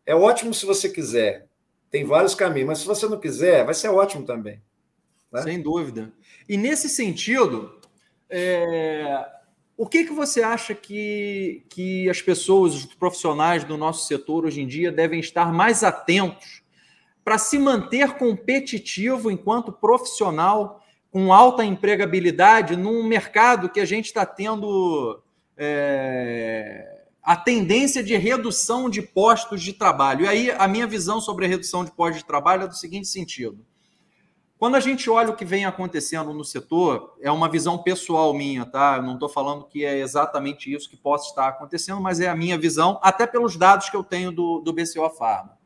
[0.07, 1.47] é ótimo se você quiser.
[1.91, 4.61] Tem vários caminhos, mas se você não quiser, vai ser ótimo também.
[5.31, 5.41] Né?
[5.41, 6.13] Sem dúvida.
[6.47, 7.77] E nesse sentido,
[8.29, 9.25] é...
[9.75, 14.61] o que, que você acha que, que as pessoas, os profissionais do nosso setor hoje
[14.61, 16.63] em dia devem estar mais atentos
[17.21, 20.81] para se manter competitivo enquanto profissional
[21.11, 25.21] com alta empregabilidade num mercado que a gente está tendo.
[25.57, 26.96] É
[27.27, 30.23] a tendência de redução de postos de trabalho.
[30.23, 33.09] E aí, a minha visão sobre a redução de postos de trabalho é do seguinte
[33.09, 33.65] sentido.
[34.57, 38.65] Quando a gente olha o que vem acontecendo no setor, é uma visão pessoal minha,
[38.65, 38.95] tá?
[38.95, 42.35] Eu não estou falando que é exatamente isso que possa estar acontecendo, mas é a
[42.35, 45.57] minha visão, até pelos dados que eu tenho do, do BCO Pharma.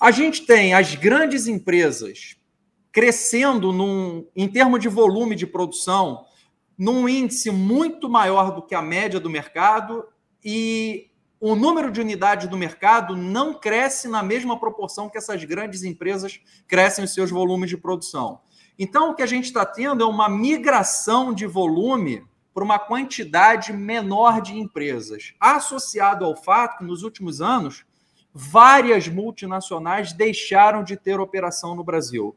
[0.00, 2.36] A gente tem as grandes empresas
[2.90, 6.24] crescendo num, em termos de volume de produção
[6.76, 10.04] num índice muito maior do que a média do mercado
[10.44, 15.82] e o número de unidades do mercado não cresce na mesma proporção que essas grandes
[15.82, 18.40] empresas crescem os seus volumes de produção.
[18.78, 22.24] Então, o que a gente está tendo é uma migração de volume
[22.54, 27.84] para uma quantidade menor de empresas, associado ao fato que nos últimos anos
[28.32, 32.36] várias multinacionais deixaram de ter operação no Brasil.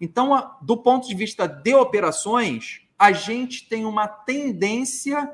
[0.00, 5.30] Então, do ponto de vista de operações, a gente tem uma tendência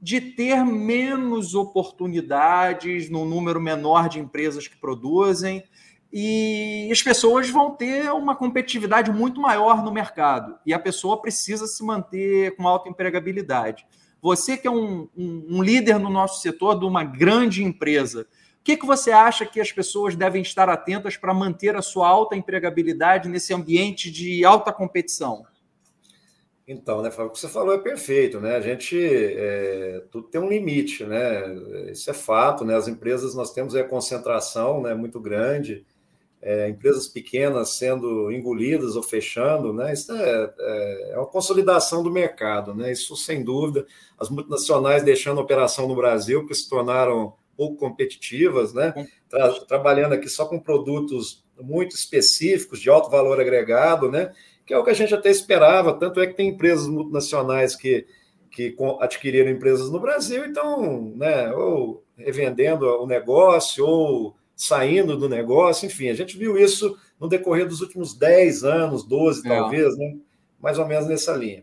[0.00, 5.64] de ter menos oportunidades no número menor de empresas que produzem
[6.12, 11.66] e as pessoas vão ter uma competitividade muito maior no mercado e a pessoa precisa
[11.66, 13.86] se manter com alta empregabilidade.
[14.20, 18.22] Você que é um, um, um líder no nosso setor de uma grande empresa,
[18.60, 22.08] o que, que você acha que as pessoas devem estar atentas para manter a sua
[22.08, 25.44] alta empregabilidade nesse ambiente de alta competição?
[26.68, 28.56] Então, né, Fábio, o que você falou é perfeito, né?
[28.56, 31.44] A gente é, tudo tem um limite, né?
[31.92, 32.74] Isso é fato, né?
[32.74, 35.86] As empresas nós temos a concentração, né, muito grande,
[36.42, 39.92] é, empresas pequenas sendo engolidas ou fechando, né?
[39.92, 42.90] Isso é, é, é, uma consolidação do mercado, né?
[42.90, 43.86] Isso sem dúvida.
[44.18, 48.92] As multinacionais deixando a operação no Brasil, que se tornaram pouco competitivas, né?
[49.28, 54.32] Tra trabalhando aqui só com produtos muito específicos, de alto valor agregado, né?
[54.66, 55.94] Que é o que a gente até esperava.
[55.94, 58.06] Tanto é que tem empresas multinacionais que,
[58.50, 65.28] que adquiriram empresas no Brasil e estão né, ou revendendo o negócio ou saindo do
[65.28, 69.48] negócio, enfim, a gente viu isso no decorrer dos últimos 10 anos, 12 é.
[69.48, 70.16] talvez, né?
[70.58, 71.62] mais ou menos nessa linha.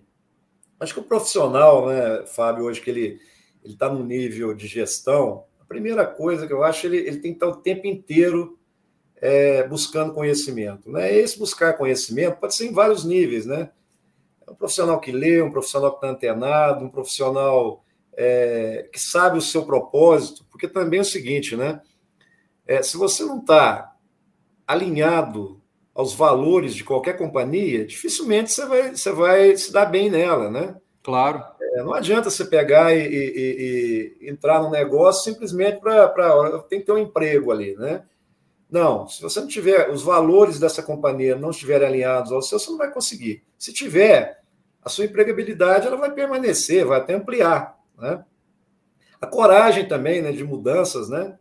[0.80, 3.20] Acho que o profissional, né, Fábio, hoje que ele
[3.64, 7.38] está no nível de gestão, a primeira coisa que eu acho, ele, ele tem que
[7.38, 8.60] estar o tempo inteiro
[9.24, 10.92] é, buscando conhecimento.
[10.92, 11.16] Né?
[11.16, 13.70] Esse buscar conhecimento pode ser em vários níveis, né?
[14.46, 17.86] É um profissional que lê, um profissional que está antenado, um profissional
[18.18, 21.80] é, que sabe o seu propósito, porque também é o seguinte, né?
[22.68, 23.96] É, se você não está
[24.68, 25.62] alinhado
[25.96, 30.76] aos valores de qualquer companhia, dificilmente você vai, você vai se dar bem nela, né?
[31.02, 31.42] Claro.
[31.62, 36.10] É, não adianta você pegar e, e, e entrar no negócio simplesmente para.
[36.68, 38.04] Tem que ter um emprego ali, né?
[38.74, 42.72] Não, se você não tiver os valores dessa companhia não estiverem alinhados ao seu, você
[42.72, 43.44] não vai conseguir.
[43.56, 44.42] Se tiver,
[44.84, 48.26] a sua empregabilidade ela vai permanecer, vai até ampliar, né?
[49.22, 51.38] A coragem também, né, de mudanças, né?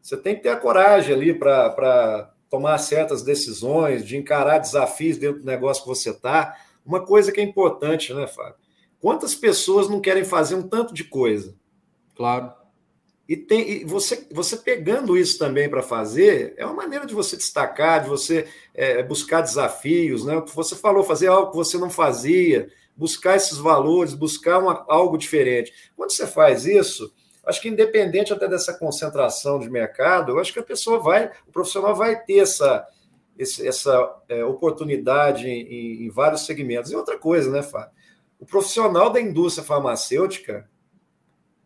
[0.00, 5.40] Você tem que ter a coragem ali para tomar certas decisões, de encarar desafios dentro
[5.40, 6.56] do negócio que você está.
[6.86, 8.54] Uma coisa que é importante, né, Fábio?
[9.00, 11.52] Quantas pessoas não querem fazer um tanto de coisa?
[12.14, 12.52] Claro.
[13.28, 17.36] E, tem, e você, você pegando isso também para fazer, é uma maneira de você
[17.36, 20.36] destacar, de você é, buscar desafios, né?
[20.36, 24.84] O que você falou, fazer algo que você não fazia, buscar esses valores, buscar uma,
[24.88, 25.72] algo diferente.
[25.96, 27.12] Quando você faz isso,
[27.44, 31.50] acho que independente até dessa concentração de mercado, eu acho que a pessoa vai, o
[31.50, 32.86] profissional vai ter essa,
[33.38, 36.92] essa é, oportunidade em, em, vários segmentos.
[36.92, 37.90] E outra coisa, né, Fábio?
[38.38, 40.68] O profissional da indústria farmacêutica,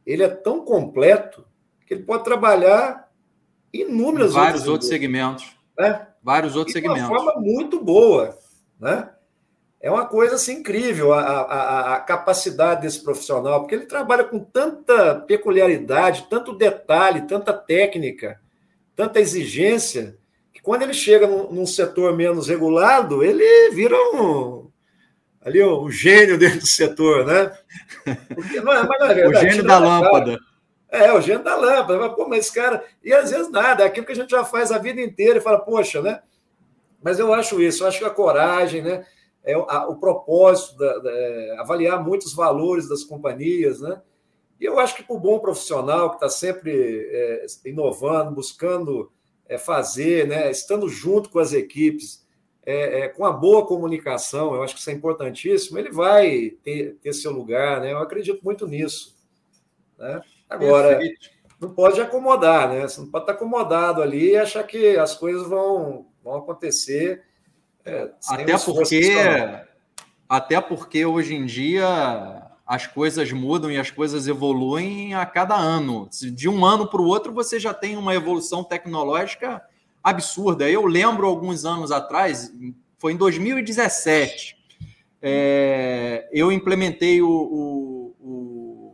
[0.06, 1.49] ele é tão completo
[1.90, 3.10] que ele pode trabalhar
[3.74, 5.44] inúmeras vários outros segmentos.
[5.76, 6.06] Né?
[6.22, 7.02] Vários outros segmentos.
[7.02, 8.38] De uma forma muito boa.
[8.78, 9.10] Né?
[9.80, 14.38] É uma coisa assim, incrível a, a, a, capacidade desse profissional, porque ele trabalha com
[14.38, 18.40] tanta peculiaridade, tanto detalhe, tanta técnica,
[18.94, 20.16] tanta exigência,
[20.52, 24.70] que quando ele chega num, num setor menos regulado, ele vira um,
[25.40, 27.52] ali um gênio dentro do setor, né?
[28.32, 29.46] Porque não é, mas é verdade.
[29.46, 30.38] O gênio da lâmpada.
[30.90, 32.10] É, o gênio da lâmpada.
[32.10, 32.84] Pô, mas esse cara.
[33.02, 35.42] E às vezes nada, é aquilo que a gente já faz a vida inteira e
[35.42, 36.20] fala, poxa, né?
[37.02, 39.06] Mas eu acho isso, eu acho que a coragem, né?
[39.42, 44.02] É, a, o propósito, da, da, é, avaliar muitos valores das companhias, né?
[44.60, 46.70] E eu acho que para o bom profissional que está sempre
[47.10, 49.10] é, inovando, buscando
[49.48, 50.50] é, fazer, né?
[50.50, 52.26] Estando junto com as equipes,
[52.66, 56.96] é, é, com a boa comunicação, eu acho que isso é importantíssimo, ele vai ter,
[57.00, 57.92] ter seu lugar, né?
[57.92, 59.16] Eu acredito muito nisso.
[59.98, 60.20] Né?
[60.50, 61.30] Agora, Perfeito.
[61.60, 62.82] não pode acomodar, né?
[62.82, 67.22] Você não pode estar acomodado ali e achar que as coisas vão, vão acontecer.
[67.84, 69.14] É, até porque,
[70.28, 76.08] até porque hoje em dia as coisas mudam e as coisas evoluem a cada ano.
[76.10, 79.62] De um ano para o outro, você já tem uma evolução tecnológica
[80.02, 80.68] absurda.
[80.68, 82.52] Eu lembro alguns anos atrás,
[82.98, 84.56] foi em 2017,
[85.22, 87.89] é, eu implementei o, o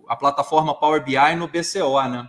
[0.06, 2.28] a plataforma Power BI no BCO, né?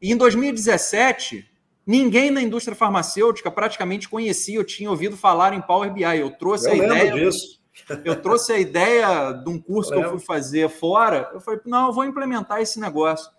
[0.00, 1.48] E em 2017,
[1.86, 6.02] ninguém na indústria farmacêutica praticamente conhecia, eu tinha ouvido falar em Power BI.
[6.02, 7.12] Eu trouxe eu a ideia.
[7.12, 7.60] Disso.
[8.04, 11.30] Eu trouxe a ideia de um curso eu que eu fui fazer fora.
[11.32, 13.30] Eu falei, não, eu vou implementar esse negócio.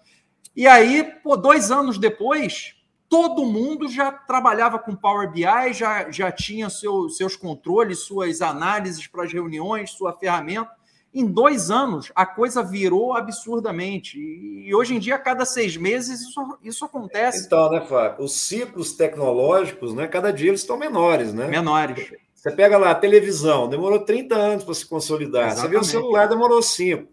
[0.56, 2.76] E aí, pô, dois anos depois,
[3.10, 9.08] todo mundo já trabalhava com Power BI, já, já tinha seu, seus controles, suas análises
[9.08, 10.72] para as reuniões, sua ferramenta.
[11.14, 14.20] Em dois anos, a coisa virou absurdamente.
[14.20, 17.46] E hoje em dia, a cada seis meses, isso, isso acontece.
[17.46, 18.26] Então, né, Fábio?
[18.26, 21.48] Os ciclos tecnológicos, né, cada dia eles estão menores, né?
[21.48, 22.12] Menores.
[22.36, 25.48] Você pega lá a televisão, demorou 30 anos para se consolidar.
[25.48, 25.72] Exatamente.
[25.72, 27.12] Você vê o celular, demorou 5.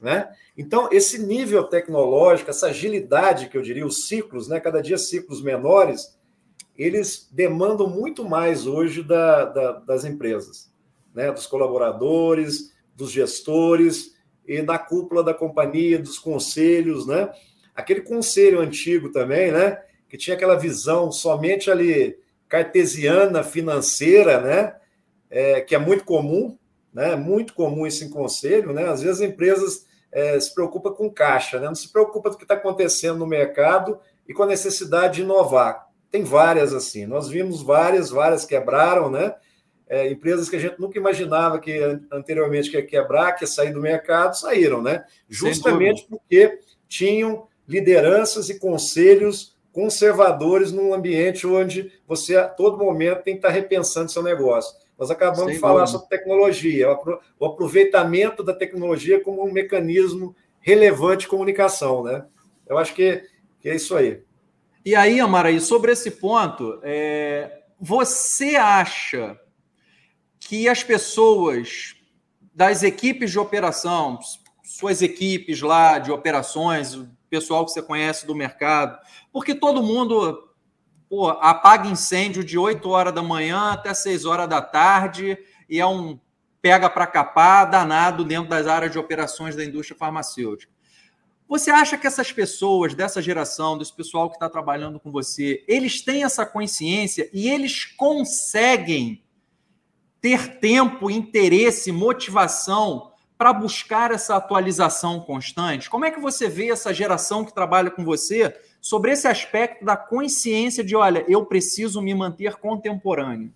[0.00, 0.32] Né?
[0.56, 5.42] Então, esse nível tecnológico, essa agilidade que eu diria, os ciclos, né, cada dia ciclos
[5.42, 6.16] menores,
[6.76, 10.70] eles demandam muito mais hoje da, da, das empresas,
[11.12, 17.30] né, dos colaboradores, dos gestores e da cúpula da companhia, dos conselhos, né?
[17.74, 19.80] Aquele conselho antigo também, né?
[20.08, 22.18] Que tinha aquela visão somente ali
[22.48, 24.74] cartesiana financeira, né?
[25.30, 26.58] É, que é muito comum,
[26.92, 27.14] né?
[27.14, 28.88] Muito comum isso em conselho, né?
[28.88, 31.68] Às vezes as empresas é, se preocupam com caixa, né?
[31.68, 35.22] Não se preocupa com o que está acontecendo no mercado e com a necessidade de
[35.22, 35.86] inovar.
[36.10, 37.06] Tem várias assim.
[37.06, 39.36] Nós vimos várias, várias quebraram, né?
[39.88, 41.80] É, empresas que a gente nunca imaginava que
[42.12, 45.04] anteriormente que ia quebrar, que ia sair do mercado, saíram, né?
[45.28, 53.34] Justamente porque tinham lideranças e conselhos conservadores num ambiente onde você a todo momento tem
[53.34, 54.76] que estar repensando seu negócio.
[54.98, 55.98] Nós acabamos Sem de falar dúvida.
[55.98, 56.88] sobre tecnologia,
[57.38, 62.24] o aproveitamento da tecnologia como um mecanismo relevante de comunicação, né?
[62.66, 63.22] Eu acho que,
[63.60, 64.20] que é isso aí.
[64.84, 69.38] E aí, Amara, sobre esse ponto, é, você acha
[70.48, 71.94] que as pessoas
[72.54, 74.18] das equipes de operação,
[74.64, 78.98] suas equipes lá de operações, o pessoal que você conhece do mercado,
[79.30, 80.48] porque todo mundo
[81.06, 85.36] pô, apaga incêndio de 8 horas da manhã até 6 horas da tarde
[85.68, 86.18] e é um
[86.62, 90.72] pega para capar danado dentro das áreas de operações da indústria farmacêutica.
[91.46, 96.00] Você acha que essas pessoas dessa geração, desse pessoal que está trabalhando com você, eles
[96.00, 99.22] têm essa consciência e eles conseguem
[100.20, 105.88] ter tempo, interesse, motivação para buscar essa atualização constante?
[105.88, 109.96] Como é que você vê essa geração que trabalha com você sobre esse aspecto da
[109.96, 113.52] consciência de, olha, eu preciso me manter contemporâneo?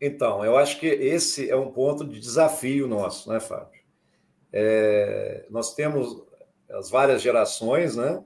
[0.00, 3.80] Então, eu acho que esse é um ponto de desafio nosso, né, Fábio?
[4.52, 6.22] É, nós temos
[6.70, 8.22] as várias gerações, né?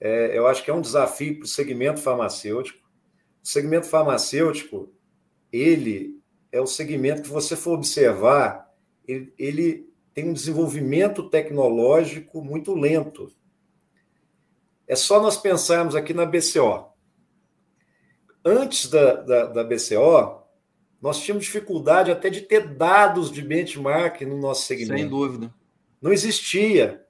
[0.00, 2.78] É, eu acho que é um desafio para o segmento farmacêutico.
[3.42, 4.92] O segmento farmacêutico,
[5.52, 6.21] ele
[6.52, 8.70] é o segmento que você for observar,
[9.08, 13.32] ele, ele tem um desenvolvimento tecnológico muito lento.
[14.86, 16.92] É só nós pensarmos aqui na BCO.
[18.44, 20.42] Antes da, da, da BCO,
[21.00, 25.00] nós tínhamos dificuldade até de ter dados de benchmark no nosso segmento.
[25.00, 25.52] Sem dúvida.
[26.00, 27.04] Não existia.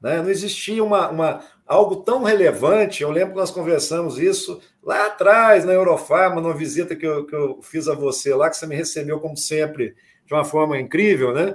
[0.00, 0.20] Né?
[0.20, 3.02] Não existia uma, uma, algo tão relevante.
[3.02, 7.34] Eu lembro que nós conversamos isso lá atrás, na Eurofarma, numa visita que eu, que
[7.34, 9.94] eu fiz a você lá, que você me recebeu, como sempre,
[10.26, 11.54] de uma forma incrível, né?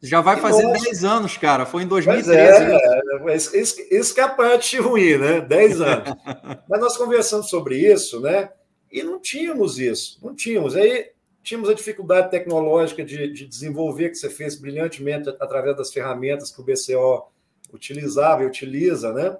[0.00, 1.66] Já vai fazer 10 anos, cara.
[1.66, 2.36] Foi em 2013.
[2.36, 5.40] É, é, isso, isso que é a parte ruim, né?
[5.40, 6.08] 10 anos.
[6.70, 8.50] Mas nós conversamos sobre isso, né?
[8.92, 10.20] E não tínhamos isso.
[10.22, 10.76] Não tínhamos.
[10.76, 11.10] Aí
[11.42, 16.60] tínhamos a dificuldade tecnológica de, de desenvolver, que você fez brilhantemente através das ferramentas que
[16.60, 17.26] o BCO
[17.72, 19.36] utilizava e utiliza, né?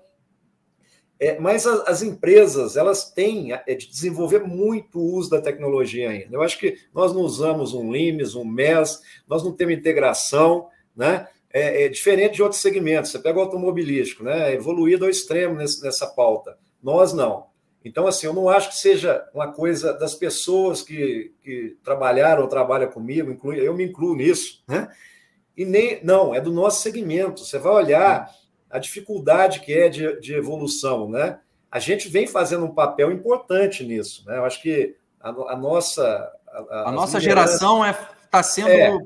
[1.20, 6.10] É, mas as, as, empresas elas têm é, de desenvolver muito o uso da tecnologia
[6.10, 6.36] ainda.
[6.36, 11.26] Eu acho que nós não usamos um LIMS, um MES, nós não temos integração, né?
[11.50, 13.10] É, é diferente de outros segmentos.
[13.10, 14.54] Você pega o automobilístico, né?
[14.54, 16.56] Evoluído ao extremo nesse, nessa pauta.
[16.80, 17.48] Nós não.
[17.84, 22.48] Então, assim, eu não acho que seja uma coisa das pessoas que, que trabalharam ou
[22.48, 24.88] trabalham comigo, inclui, eu me incluo nisso, né?
[25.58, 27.44] E nem, não, é do nosso segmento.
[27.44, 28.30] Você vai olhar
[28.70, 31.40] a dificuldade que é de, de evolução, né?
[31.68, 34.38] A gente vem fazendo um papel importante nisso, né?
[34.38, 36.32] Eu acho que a, a nossa
[36.70, 37.90] a, a nossa geração é
[38.24, 38.98] está sendo é,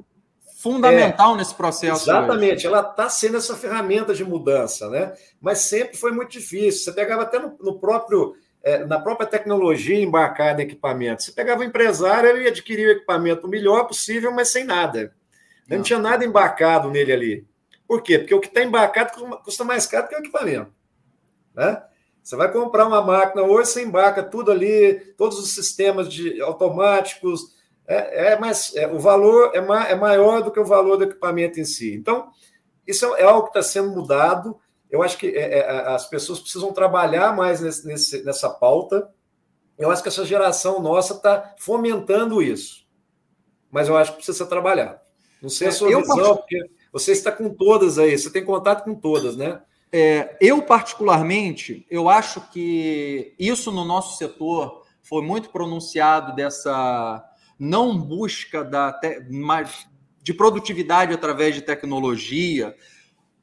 [0.59, 2.05] fundamental é, nesse processo.
[2.05, 2.67] Exatamente, hoje.
[2.67, 5.15] ela está sendo essa ferramenta de mudança, né?
[5.41, 6.85] Mas sempre foi muito difícil.
[6.85, 11.23] Você pegava até no, no próprio é, na própria tecnologia embarcada em equipamento.
[11.23, 15.15] Você pegava o empresário, ele adquiria o equipamento o melhor possível, mas sem nada.
[15.73, 17.47] Não, não tinha nada embarcado nele ali.
[17.87, 18.19] Por quê?
[18.19, 19.13] Porque o que está embarcado
[19.45, 20.73] custa mais caro que o equipamento.
[21.55, 21.83] Né?
[22.23, 27.55] Você vai comprar uma máquina hoje, você embarca tudo ali, todos os sistemas de automáticos.
[27.87, 31.05] É, é mais, é, o valor é, ma, é maior do que o valor do
[31.05, 31.95] equipamento em si.
[31.95, 32.31] Então,
[32.87, 34.57] isso é, é algo que está sendo mudado.
[34.89, 39.11] Eu acho que é, é, as pessoas precisam trabalhar mais nesse, nesse, nessa pauta.
[39.77, 42.87] Eu acho que essa geração nossa está fomentando isso.
[43.71, 45.02] Mas eu acho que precisa ser trabalhado.
[45.43, 48.45] Não sei a é, sua eu visão, porque você está com todas aí, você tem
[48.45, 49.61] contato com todas, né?
[49.91, 57.23] É, eu, particularmente, eu acho que isso no nosso setor foi muito pronunciado dessa
[57.59, 59.21] não busca da te,
[60.23, 62.75] de produtividade através de tecnologia,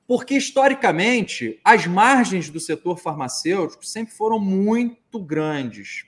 [0.07, 6.05] porque historicamente as margens do setor farmacêutico sempre foram muito grandes.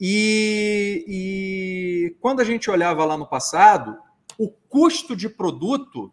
[0.00, 3.96] E, e quando a gente olhava lá no passado,
[4.38, 6.12] o custo de produto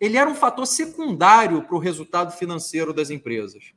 [0.00, 3.72] ele era um fator secundário para o resultado financeiro das empresas.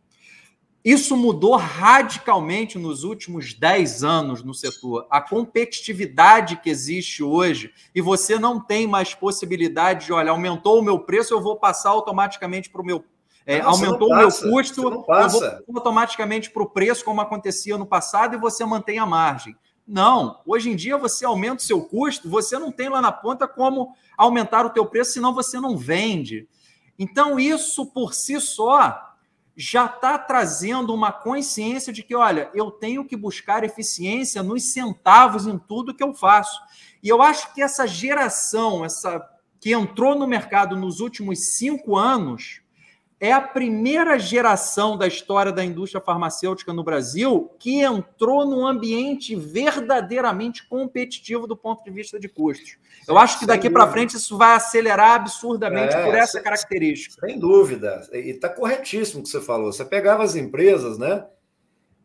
[0.84, 5.06] Isso mudou radicalmente nos últimos 10 anos no setor.
[5.10, 10.82] A competitividade que existe hoje, e você não tem mais possibilidade de, olha, aumentou o
[10.82, 13.04] meu preço, eu vou passar automaticamente para o meu.
[13.46, 15.06] É, não, aumentou o meu custo, eu vou
[15.76, 19.56] automaticamente para o preço, como acontecia no passado, e você mantém a margem.
[19.92, 23.48] Não, hoje em dia você aumenta o seu custo, você não tem lá na ponta
[23.48, 26.48] como aumentar o teu preço, senão você não vende.
[27.00, 29.16] Então, isso por si só
[29.58, 35.48] já está trazendo uma consciência de que, olha, eu tenho que buscar eficiência nos centavos
[35.48, 36.62] em tudo que eu faço.
[37.02, 39.28] E eu acho que essa geração, essa
[39.60, 42.62] que entrou no mercado nos últimos cinco anos,
[43.20, 49.36] é a primeira geração da história da indústria farmacêutica no Brasil que entrou num ambiente
[49.36, 52.78] verdadeiramente competitivo do ponto de vista de custos.
[53.06, 57.28] Eu acho que daqui para frente isso vai acelerar absurdamente é, por essa sem, característica.
[57.28, 58.08] Sem dúvida.
[58.14, 59.74] E está corretíssimo o que você falou.
[59.74, 61.26] Você pegava as empresas, né?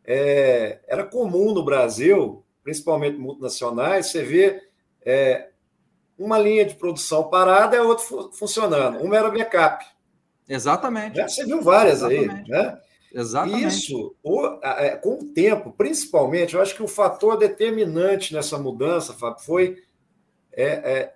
[0.04, 4.62] É, era comum no Brasil, principalmente multinacionais, você vê
[5.04, 5.50] é,
[6.18, 8.98] uma linha de produção parada e a outra funcionando.
[8.98, 9.93] Uma era backup.
[10.48, 11.16] Exatamente.
[11.16, 11.28] Né?
[11.28, 12.30] Você viu várias Exatamente.
[12.30, 12.80] aí, né?
[13.12, 13.66] Exatamente.
[13.66, 14.16] Isso,
[14.62, 19.82] é, com o tempo, principalmente, eu acho que o fator determinante nessa mudança, Fábio, foi
[20.52, 21.14] é, é,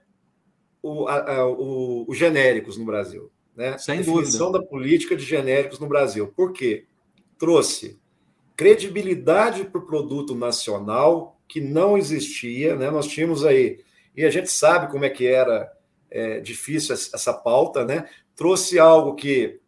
[0.81, 3.31] o, a, o, os genéricos no Brasil.
[3.57, 3.77] Né?
[3.79, 4.65] Sem a definição dúvida.
[4.65, 6.29] da política de genéricos no Brasil.
[6.29, 6.85] Por quê?
[7.37, 7.99] Trouxe
[8.57, 12.77] credibilidade para o produto nacional que não existia.
[12.77, 12.91] Né?
[12.91, 13.81] Nós tínhamos aí,
[14.17, 15.73] e a gente sabe como é que era
[16.11, 18.09] é, difícil essa pauta, né?
[18.39, 19.59] Trouxe algo que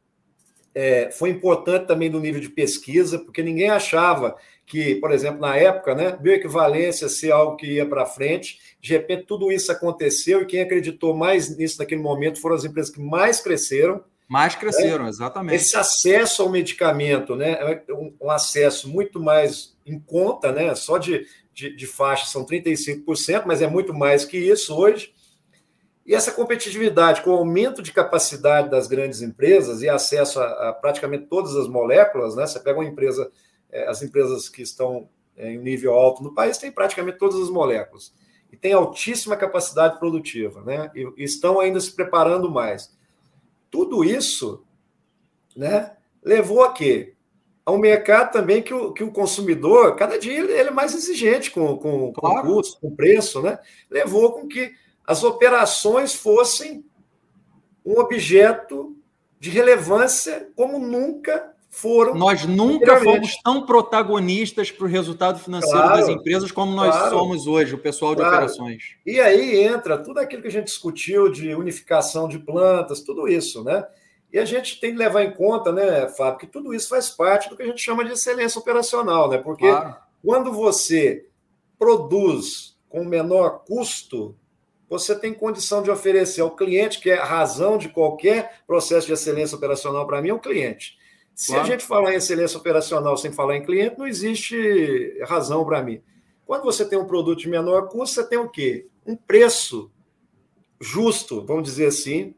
[0.72, 5.56] é, foi importante também do nível de pesquisa, porque ninguém achava que, por exemplo, na
[5.56, 8.60] época, né, bioequivalência ser algo que ia para frente.
[8.80, 12.94] De repente, tudo isso aconteceu e quem acreditou mais nisso naquele momento foram as empresas
[12.94, 14.04] que mais cresceram.
[14.28, 15.10] Mais cresceram, né?
[15.10, 15.56] exatamente.
[15.56, 17.58] Esse acesso ao medicamento, né,
[17.88, 22.46] é um, um, acesso muito mais em conta, né, só de, de, de faixa são
[22.46, 25.12] 35%, mas é muito mais que isso hoje.
[26.11, 30.72] E essa competitividade, com o aumento de capacidade das grandes empresas e acesso a, a
[30.72, 32.48] praticamente todas as moléculas, né?
[32.48, 33.30] Você pega uma empresa,
[33.70, 37.40] é, as empresas que estão é, em um nível alto no país têm praticamente todas
[37.40, 38.12] as moléculas
[38.50, 40.90] e tem altíssima capacidade produtiva, né?
[40.96, 42.92] E, e estão ainda se preparando mais.
[43.70, 44.64] Tudo isso,
[45.54, 45.92] né?
[46.24, 47.14] Levou a quê?
[47.64, 50.92] A um mercado também que o, que o consumidor, cada dia ele, ele é mais
[50.92, 52.48] exigente com, com, claro.
[52.48, 53.61] com custo, com preço, né?
[53.88, 54.72] Levou com que
[55.11, 56.84] as operações fossem
[57.84, 58.96] um objeto
[59.40, 62.14] de relevância como nunca foram.
[62.14, 67.11] Nós nunca fomos tão protagonistas para o resultado financeiro claro, das empresas como nós claro,
[67.11, 68.36] somos hoje, o pessoal de claro.
[68.36, 68.94] operações.
[69.04, 73.64] E aí entra tudo aquilo que a gente discutiu de unificação de plantas, tudo isso,
[73.64, 73.84] né?
[74.32, 77.48] E a gente tem que levar em conta, né, Fábio, que tudo isso faz parte
[77.48, 79.38] do que a gente chama de excelência operacional, né?
[79.38, 79.66] Porque
[80.24, 81.26] quando você
[81.76, 84.36] produz com menor custo,
[84.91, 89.12] você tem condição de oferecer ao cliente, que é a razão de qualquer processo de
[89.12, 90.99] excelência operacional para mim, é o cliente.
[91.32, 91.62] Se claro.
[91.62, 96.03] a gente falar em excelência operacional sem falar em cliente, não existe razão para mim.
[96.45, 98.88] Quando você tem um produto de menor custo, você tem o quê?
[99.07, 99.93] Um preço
[100.80, 102.34] justo, vamos dizer assim,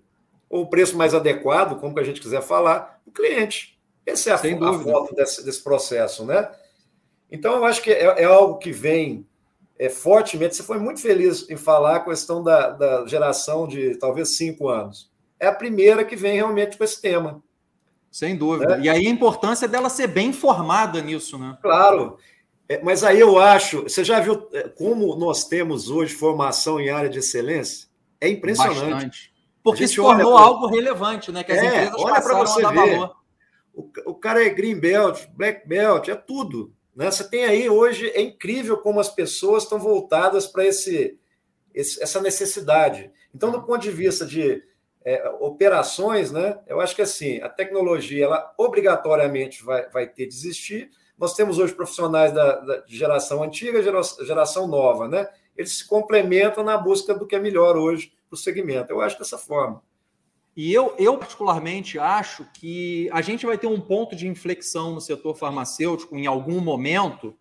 [0.51, 3.81] ou um preço mais adequado, como que a gente quiser falar, o cliente.
[4.05, 6.51] Essa é a, a foto desse, desse, processo, né?
[7.31, 9.27] Então, eu acho que é, é algo que vem
[9.83, 10.55] é, fortemente.
[10.55, 15.11] Você foi muito feliz em falar a questão da, da geração de talvez cinco anos.
[15.41, 17.43] É a primeira que vem realmente com esse tema.
[18.09, 18.77] Sem dúvida.
[18.77, 18.81] É.
[18.83, 21.59] E aí a importância dela ser bem informada nisso, né?
[21.61, 22.17] Claro.
[22.69, 23.83] É, mas aí eu acho.
[23.83, 27.89] Você já viu é, como nós temos hoje formação em área de excelência?
[28.21, 28.85] É impressionante.
[28.85, 29.33] Bastante.
[29.65, 30.45] Porque se tornou pra...
[30.45, 31.43] algo relevante, né?
[31.43, 32.75] Que as é, empresas olha para você ver.
[32.75, 33.17] Valor.
[33.75, 36.73] O, o cara é green belt, black belt, é tudo.
[36.95, 37.11] Né?
[37.11, 41.19] Você tem aí hoje, é incrível como as pessoas estão voltadas para esse,
[41.75, 43.11] esse, essa necessidade.
[43.35, 44.63] Então, do ponto de vista de
[45.05, 50.35] é, operações, né, eu acho que assim, a tecnologia ela obrigatoriamente vai, vai ter de
[50.35, 50.91] existir.
[51.19, 55.29] Nós temos hoje profissionais da, da geração antiga geração, geração nova, né?
[55.57, 58.91] Eles se complementam na busca do que é melhor hoje para o segmento.
[58.91, 59.83] Eu acho dessa forma.
[60.57, 65.01] E eu, eu, particularmente, acho que a gente vai ter um ponto de inflexão no
[65.01, 67.35] setor farmacêutico em algum momento,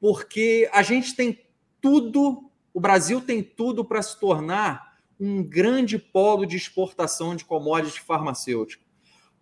[0.00, 1.38] porque a gente tem
[1.80, 7.98] tudo, o Brasil tem tudo para se tornar um grande polo de exportação de commodities
[7.98, 8.84] farmacêuticas.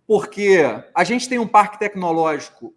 [0.05, 0.59] Porque
[0.93, 2.75] a gente tem um parque tecnológico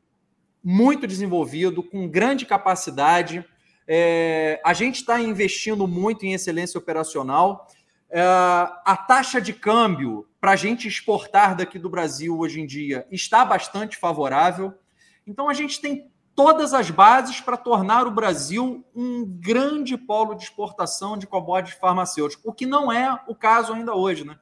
[0.63, 3.45] muito desenvolvido, com grande capacidade.
[3.87, 7.69] É, a gente está investindo muito em excelência operacional.
[8.17, 13.09] É, a taxa de câmbio para a gente exportar daqui do Brasil hoje em dia
[13.11, 14.73] está bastante favorável.
[15.27, 20.45] Então a gente tem todas as bases para tornar o Brasil um grande polo de
[20.45, 24.23] exportação de commodities farmacêuticos, o que não é o caso ainda hoje.
[24.25, 24.39] Né?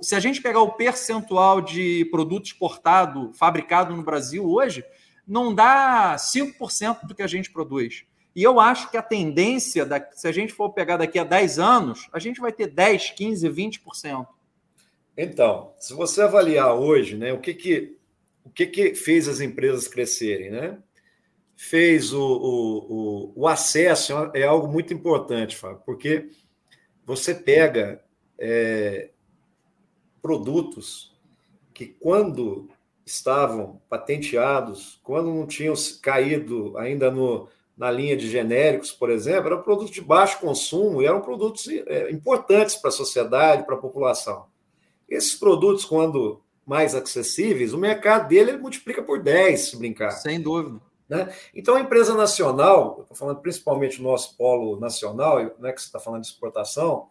[0.00, 4.84] Se a gente pegar o percentual de produto exportado, fabricado no Brasil hoje,
[5.26, 8.04] não dá 5% do que a gente produz.
[8.34, 12.08] E eu acho que a tendência, se a gente for pegar daqui a 10 anos,
[12.12, 14.26] a gente vai ter 10, 15, 20%.
[15.16, 17.96] Então, se você avaliar hoje, né, o que que,
[18.44, 20.78] o que, que fez as empresas crescerem, né?
[21.58, 26.30] fez o, o, o, o acesso é algo muito importante, Fábio, porque
[27.04, 28.00] você pega
[28.38, 29.10] é,
[30.22, 31.18] produtos
[31.74, 32.70] que, quando
[33.04, 37.48] estavam patenteados, quando não tinham caído ainda no,
[37.78, 42.10] na linha de genéricos, por exemplo, eram produtos de baixo consumo e eram produtos é,
[42.10, 44.46] importantes para a sociedade, para a população.
[45.08, 50.10] Esses produtos, quando mais acessíveis, o mercado dele multiplica por 10, se brincar.
[50.10, 50.80] Sem dúvida.
[51.08, 51.32] Né?
[51.54, 56.00] Então, a empresa nacional, estou falando principalmente do nosso polo nacional, né, que você está
[56.00, 57.06] falando de exportação,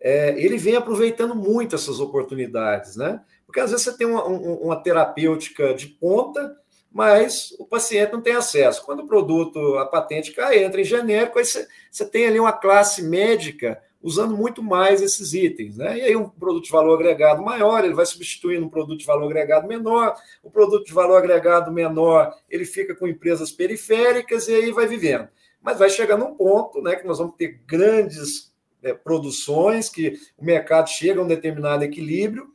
[0.00, 3.24] é, ele vem aproveitando muito essas oportunidades, né?
[3.46, 6.54] Porque às vezes você tem uma, uma terapêutica de ponta,
[6.94, 8.84] mas o paciente não tem acesso.
[8.84, 11.66] Quando o produto, a patente cai, entra em genérico, aí você,
[12.08, 15.76] tem ali uma classe médica usando muito mais esses itens.
[15.76, 15.98] Né?
[15.98, 19.24] E aí, um produto de valor agregado maior, ele vai substituindo um produto de valor
[19.24, 24.70] agregado menor, o produto de valor agregado menor, ele fica com empresas periféricas e aí
[24.70, 25.26] vai vivendo.
[25.60, 28.52] Mas vai chegar num ponto né, que nós vamos ter grandes
[28.84, 32.53] é, produções, que o mercado chega a um determinado equilíbrio,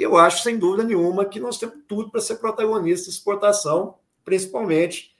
[0.00, 3.96] e eu acho, sem dúvida nenhuma, que nós temos tudo para ser protagonista de exportação,
[4.24, 5.14] principalmente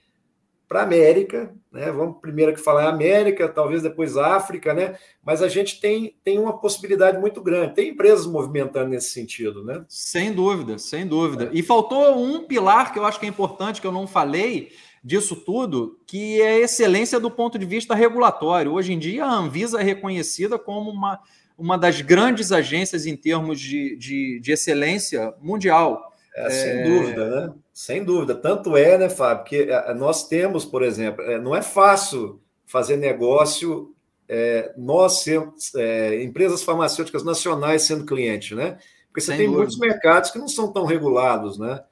[0.67, 1.91] para a América, né?
[1.91, 4.97] Vamos primeiro que falar América, talvez depois África, né?
[5.23, 7.75] Mas a gente tem, tem uma possibilidade muito grande.
[7.75, 9.85] Tem empresas movimentando nesse sentido, né?
[9.87, 11.43] Sem dúvida, sem dúvida.
[11.43, 11.49] É.
[11.53, 14.71] E faltou um pilar que eu acho que é importante, que eu não falei
[15.03, 18.73] disso tudo, que é a excelência do ponto de vista regulatório.
[18.73, 21.19] Hoje em dia, a Anvisa é reconhecida como uma,
[21.61, 26.11] uma das grandes agências em termos de, de, de excelência mundial.
[26.35, 27.53] É, sem dúvida, né?
[27.71, 28.35] Sem dúvida.
[28.35, 32.97] Tanto é, né, Fábio, que é, nós temos, por exemplo, é, não é fácil fazer
[32.97, 33.93] negócio,
[34.27, 38.79] é, nós sermos, é, empresas farmacêuticas nacionais sendo cliente, né?
[39.07, 39.59] Porque você Sem tem dúvida.
[39.59, 41.83] muitos mercados que não são tão regulados, né?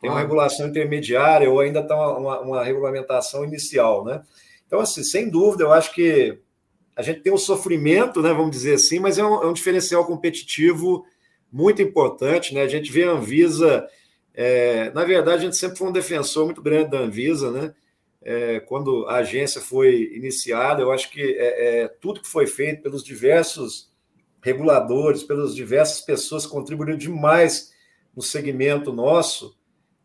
[0.00, 4.22] Tem uma regulação intermediária ou ainda está uma, uma, uma, regulamentação inicial, né?
[4.66, 6.40] Então, assim, sem dúvida, eu acho que
[6.94, 10.04] a gente tem um sofrimento, né, vamos dizer assim, mas é um, é um diferencial
[10.04, 11.06] competitivo
[11.50, 12.62] muito importante, né?
[12.62, 13.86] A gente vê a Anvisa,
[14.34, 17.74] é, na verdade, a gente sempre foi um defensor muito grande da Anvisa, né?
[18.22, 22.82] É, quando a agência foi iniciada, eu acho que é, é, tudo que foi feito
[22.82, 23.90] pelos diversos
[24.40, 27.72] reguladores, pelas diversas pessoas que contribuíram demais
[28.14, 29.56] no segmento nosso,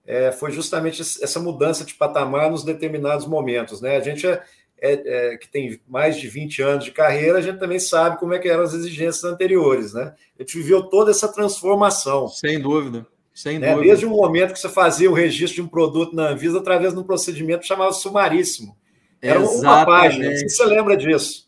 [0.05, 3.81] é, foi justamente essa mudança de patamar nos determinados momentos.
[3.81, 3.97] Né?
[3.97, 4.41] A gente é,
[4.79, 8.33] é, é, que tem mais de 20 anos de carreira, a gente também sabe como
[8.33, 10.13] é que eram as exigências anteriores, né?
[10.37, 12.27] A gente viveu toda essa transformação.
[12.27, 13.05] Sem dúvida.
[13.33, 13.71] Sem né?
[13.71, 13.87] dúvida.
[13.87, 16.99] Desde o momento que você fazia o registro de um produto na Anvisa através de
[16.99, 18.77] um procedimento chamado sumaríssimo.
[19.21, 19.65] Era Exatamente.
[19.65, 21.47] uma página, se você lembra disso.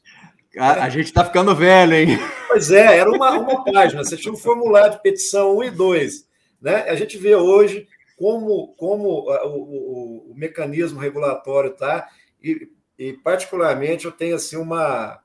[0.58, 2.20] A, a gente está ficando velho, hein?
[2.48, 4.04] Pois é, era uma, uma página.
[4.04, 6.28] Você tinha um formulário de petição 1 e 2.
[6.60, 6.76] Né?
[6.90, 7.88] A gente vê hoje
[8.18, 12.08] como, como o, o, o mecanismo regulatório está.
[12.44, 12.68] E
[13.00, 15.22] e particularmente eu tenho assim uma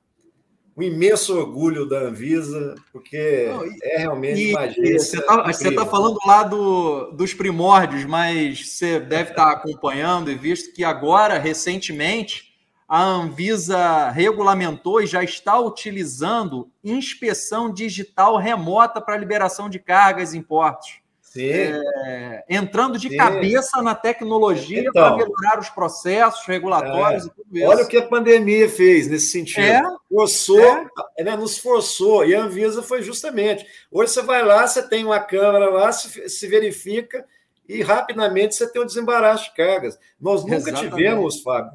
[0.76, 5.20] um imenso orgulho da Anvisa, porque Não, e, é realmente e, uma agência.
[5.20, 10.34] Você está tá falando lá do, dos primórdios, mas você deve estar tá acompanhando e
[10.34, 12.52] visto que agora, recentemente,
[12.88, 20.38] a Anvisa regulamentou e já está utilizando inspeção digital remota para liberação de cargas e
[20.38, 21.03] importes
[21.36, 23.16] é, entrando de Sim.
[23.16, 27.66] cabeça na tecnologia então, para melhorar os processos regulatórios é, e tudo isso.
[27.66, 29.60] Olha o que a pandemia fez nesse sentido.
[29.60, 30.86] É, forçou.
[31.18, 33.66] Né, nos forçou, e a Anvisa foi justamente.
[33.90, 37.24] Hoje você vai lá, você tem uma câmera lá, se, se verifica,
[37.68, 39.98] e rapidamente você tem o um desembaraço de cargas.
[40.20, 40.90] Nós nunca Exatamente.
[40.90, 41.72] tivemos, Fábio,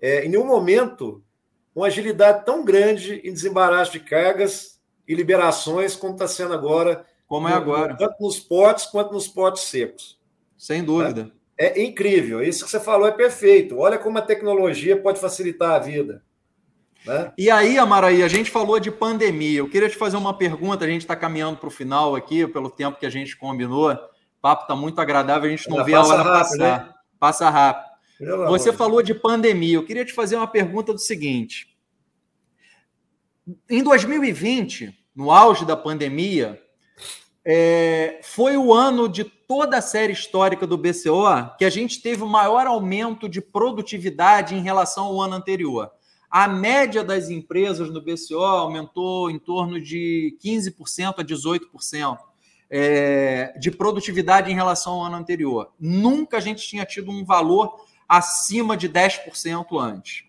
[0.00, 1.22] é, em nenhum momento,
[1.74, 7.48] uma agilidade tão grande em desembaraço de cargas e liberações como está sendo agora como
[7.48, 7.96] é agora.
[7.96, 10.20] Tanto nos potes quanto nos potes secos.
[10.58, 11.32] Sem dúvida.
[11.56, 12.42] É, é incrível.
[12.42, 13.78] Isso que você falou é perfeito.
[13.78, 16.22] Olha como a tecnologia pode facilitar a vida.
[17.06, 17.32] Né?
[17.38, 19.60] E aí, Amaraí, a gente falou de pandemia.
[19.60, 20.84] Eu queria te fazer uma pergunta.
[20.84, 23.90] A gente está caminhando para o final aqui, pelo tempo que a gente combinou.
[23.90, 23.98] O
[24.42, 26.58] papo está muito agradável, a gente não vê a hora rápido, passar.
[26.58, 26.94] Né?
[27.18, 27.92] Passa rápido.
[28.18, 28.78] Pelo Você amor.
[28.78, 29.76] falou de pandemia.
[29.76, 31.74] Eu queria te fazer uma pergunta do seguinte.
[33.70, 36.61] Em 2020, no auge da pandemia,
[37.44, 42.22] é, foi o ano de toda a série histórica do BCO que a gente teve
[42.22, 45.90] o maior aumento de produtividade em relação ao ano anterior.
[46.30, 52.18] A média das empresas no BCO aumentou em torno de 15% a 18%
[52.70, 55.70] é, de produtividade em relação ao ano anterior.
[55.78, 60.24] Nunca a gente tinha tido um valor acima de 10% antes.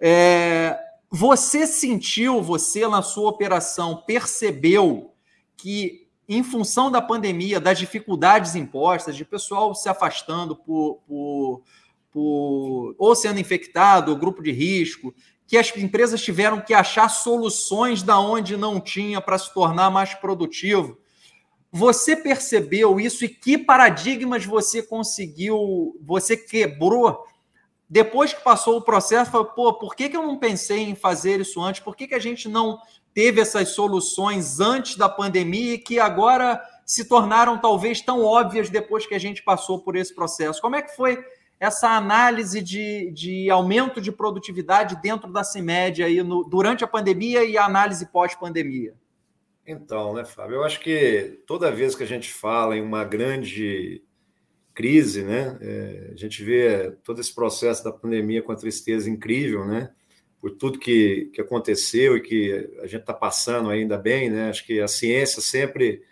[0.00, 0.76] É,
[1.08, 5.14] você sentiu, você na sua operação, percebeu
[5.56, 11.62] que, em função da pandemia, das dificuldades impostas, de pessoal se afastando por, por,
[12.10, 15.14] por ou sendo infectado, ou grupo de risco,
[15.46, 20.12] que as empresas tiveram que achar soluções da onde não tinha para se tornar mais
[20.14, 20.98] produtivo.
[21.72, 27.26] Você percebeu isso e que paradigmas você conseguiu, você quebrou
[27.88, 31.40] depois que passou o processo, falou, pô, por que, que eu não pensei em fazer
[31.40, 31.80] isso antes?
[31.80, 32.78] Por que, que a gente não
[33.18, 39.06] teve essas soluções antes da pandemia e que agora se tornaram talvez tão óbvias depois
[39.06, 40.60] que a gente passou por esse processo?
[40.60, 41.18] Como é que foi
[41.58, 47.42] essa análise de, de aumento de produtividade dentro da CIMED aí no, durante a pandemia
[47.42, 48.94] e a análise pós-pandemia?
[49.66, 54.00] Então, né, Fábio, eu acho que toda vez que a gente fala em uma grande
[54.72, 55.58] crise, né?
[55.60, 59.90] É, a gente vê todo esse processo da pandemia com a tristeza incrível, né?
[60.40, 64.50] Por tudo que, que aconteceu e que a gente está passando ainda bem, né?
[64.50, 66.02] Acho que a ciência sempre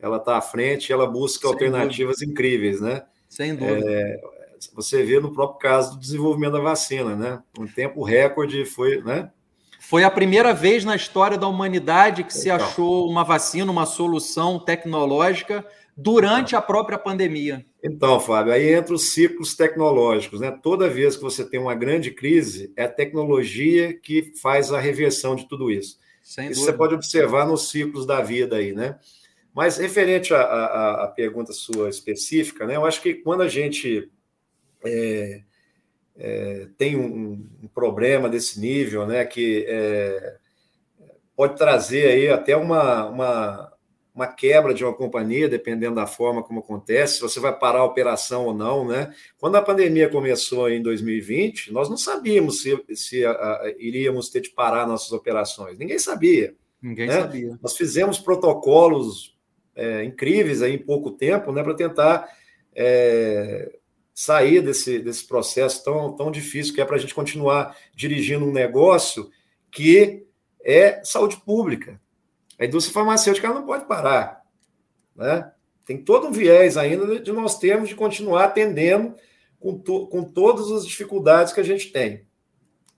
[0.00, 2.32] ela está à frente e ela busca Sem alternativas dúvida.
[2.32, 3.04] incríveis, né?
[3.28, 3.88] Sem dúvida.
[3.88, 4.20] É,
[4.74, 7.42] você vê no próprio caso do desenvolvimento da vacina, né?
[7.58, 9.30] Um tempo recorde foi, né?
[9.80, 14.58] Foi a primeira vez na história da humanidade que se achou uma vacina, uma solução
[14.58, 15.64] tecnológica
[16.00, 17.66] durante a própria pandemia.
[17.82, 20.56] Então, Fábio, aí entra os ciclos tecnológicos, né?
[20.62, 25.34] Toda vez que você tem uma grande crise, é a tecnologia que faz a reversão
[25.34, 25.98] de tudo isso.
[26.22, 26.72] Sem isso dúvida.
[26.72, 28.96] você pode observar nos ciclos da vida aí, né?
[29.52, 32.76] Mas referente à, pergunta sua específica, né?
[32.76, 34.08] Eu acho que quando a gente
[34.84, 35.42] é,
[36.16, 39.24] é, tem um, um, problema desse nível, né?
[39.24, 40.36] Que é,
[41.34, 43.67] pode trazer aí até uma, uma
[44.18, 47.84] uma quebra de uma companhia, dependendo da forma como acontece, se você vai parar a
[47.84, 49.14] operação ou não, né?
[49.38, 54.40] Quando a pandemia começou em 2020, nós não sabíamos se, se a, a, iríamos ter
[54.40, 55.78] de parar nossas operações.
[55.78, 56.56] Ninguém sabia.
[56.82, 57.12] Ninguém né?
[57.12, 57.58] sabia.
[57.62, 59.36] Nós fizemos protocolos
[59.76, 62.28] é, incríveis aí em pouco tempo, né, para tentar
[62.74, 63.70] é,
[64.12, 68.52] sair desse, desse processo tão, tão difícil que é para a gente continuar dirigindo um
[68.52, 69.30] negócio
[69.70, 70.26] que
[70.60, 72.00] é saúde pública.
[72.58, 74.42] A indústria farmacêutica não pode parar.
[75.14, 75.50] Né?
[75.84, 79.14] Tem todo um viés ainda de nós termos de continuar atendendo
[79.58, 82.26] com, to, com todas as dificuldades que a gente tem.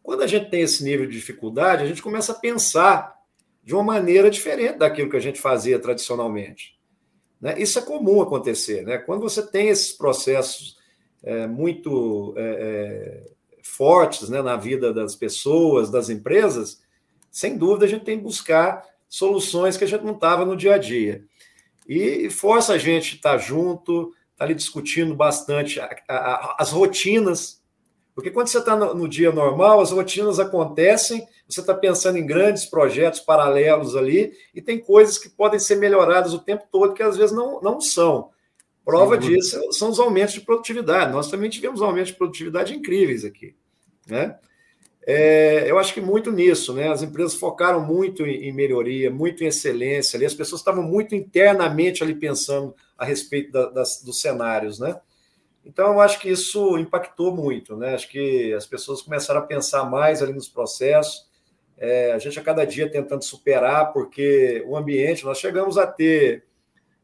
[0.02, 3.18] Quando a gente tem esse nível de dificuldade, a gente começa a pensar
[3.62, 6.78] de uma maneira diferente daquilo que a gente fazia tradicionalmente.
[7.40, 7.54] Né?
[7.58, 8.82] Isso é comum acontecer.
[8.84, 8.98] Né?
[8.98, 10.76] Quando você tem esses processos
[11.22, 13.30] é, muito é, é,
[13.62, 16.82] fortes né, na vida das pessoas, das empresas,
[17.30, 20.74] sem dúvida a gente tem que buscar soluções que a gente não estava no dia
[20.74, 21.24] a dia.
[21.86, 26.70] E força a gente estar tá junto, estar tá ali discutindo bastante a, a, as
[26.70, 27.60] rotinas,
[28.14, 32.26] porque quando você está no, no, dia normal, as rotinas acontecem, você está pensando em
[32.26, 37.02] grandes projetos paralelos ali, e tem coisas que podem ser melhoradas o tempo todo, que
[37.02, 38.30] às vezes não, não são.
[38.84, 39.28] Prova Sim.
[39.28, 41.12] disso são os aumentos de produtividade.
[41.12, 43.56] Nós também tivemos aumentos de produtividade incríveis aqui.
[44.06, 44.38] Né?
[45.06, 46.89] É, eu acho que muito nisso, né?
[46.89, 51.14] As empresas focaram muito em, em, melhoria, muito em excelência, ali, as pessoas estavam muito
[51.14, 55.01] internamente ali pensando a respeito da, das, dos cenários, né?
[55.64, 57.94] Então, eu acho que isso impactou muito, né?
[57.94, 61.28] Acho que as pessoas começaram a pensar mais ali nos processos,
[61.78, 66.44] é, a gente a cada dia tentando superar, porque o ambiente, nós chegamos a ter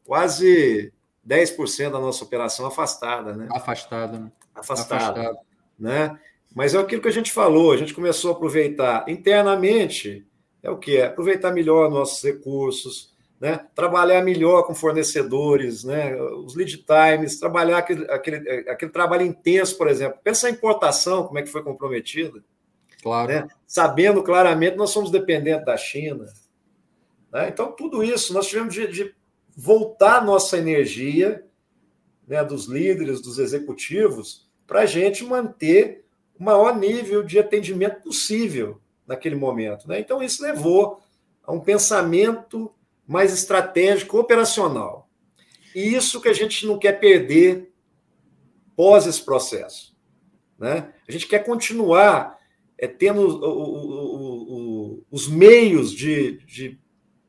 [0.03, 0.93] quase
[1.27, 3.47] 10% da nossa operação afastada, né?
[3.51, 4.31] Afastada, né?
[4.53, 5.39] Afastada, afastada.
[5.77, 6.19] né?
[6.57, 10.25] Mas é aquilo que a gente falou, a gente começou a aproveitar internamente,
[10.63, 11.05] é o que é?
[11.05, 13.67] Aproveitar melhor nossos recursos, né?
[13.75, 16.19] trabalhar melhor com fornecedores, né?
[16.19, 20.17] os lead times, trabalhar aquele, aquele, aquele trabalho intenso, por exemplo.
[20.23, 22.43] Pensa a importação, como é que foi comprometida.
[23.03, 23.27] Claro.
[23.27, 23.47] Né?
[23.67, 26.25] Sabendo claramente nós somos dependentes da China.
[27.31, 27.49] Né?
[27.49, 29.13] Então, tudo isso, nós tivemos de, de
[29.55, 31.45] voltar nossa energia
[32.27, 36.06] né, dos líderes, dos executivos, para a gente manter
[36.39, 39.87] o maior nível de atendimento possível naquele momento.
[39.87, 39.99] Né?
[39.99, 41.01] Então, isso levou
[41.43, 42.71] a um pensamento
[43.07, 45.09] mais estratégico, operacional.
[45.73, 47.71] E isso que a gente não quer perder
[48.75, 49.95] pós esse processo.
[50.59, 50.91] Né?
[51.07, 52.37] A gente quer continuar
[52.77, 54.53] é, tendo o, o,
[54.95, 56.79] o, os meios de, de,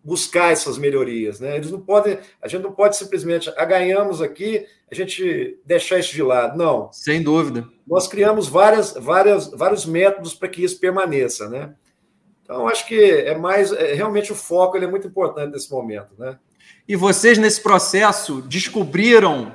[0.02, 1.38] buscar essas melhorias.
[1.38, 1.56] Né?
[1.56, 6.12] Eles não podem, a gente não pode simplesmente, ah, ganhamos aqui, a gente deixar isso
[6.12, 6.56] de lado.
[6.56, 6.90] Não.
[6.92, 7.68] Sem dúvida.
[7.86, 11.48] Nós criamos várias, várias, vários métodos para que isso permaneça.
[11.48, 11.74] Né?
[12.42, 16.08] Então, acho que é mais, é, realmente o foco ele é muito importante nesse momento.
[16.18, 16.38] Né?
[16.86, 19.54] E vocês, nesse processo, descobriram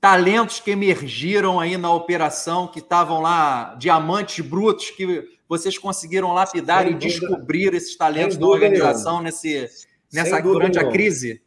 [0.00, 6.84] talentos que emergiram aí na operação, que estavam lá, diamantes brutos, que vocês conseguiram lapidar
[6.84, 7.10] Sem e dúvida.
[7.10, 9.68] descobrir esses talentos da organização nesse,
[10.10, 11.42] nessa durante a crise?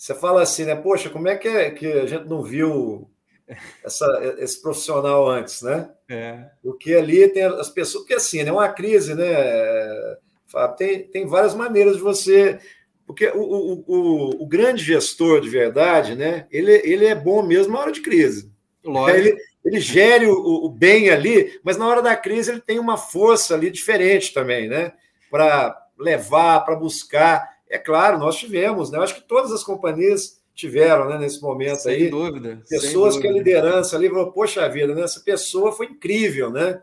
[0.00, 0.74] Você fala assim, né?
[0.74, 3.10] Poxa, como é que, é que a gente não viu
[3.84, 5.90] essa, esse profissional antes, né?
[6.08, 6.46] É.
[6.62, 9.26] Porque ali tem as pessoas, porque assim, é né, uma crise, né?
[10.78, 12.58] Tem, tem várias maneiras de você
[13.06, 16.46] porque o, o, o, o, grande gestor de verdade, né?
[16.50, 18.50] Ele, ele é bom mesmo na hora de crise.
[18.82, 19.18] Lógico.
[19.18, 22.96] Ele, ele gere o, o, bem ali, mas na hora da crise ele tem uma
[22.96, 24.92] força ali diferente também, né?
[25.30, 27.46] Para levar, para buscar.
[27.70, 28.98] É claro, nós tivemos, né?
[28.98, 32.10] Eu acho que todas as companhias tiveram, né, nesse momento sem aí.
[32.10, 35.02] Dúvida, pessoas sem que a liderança ali falou, poxa vida, né?
[35.02, 36.82] Essa pessoa foi incrível, né?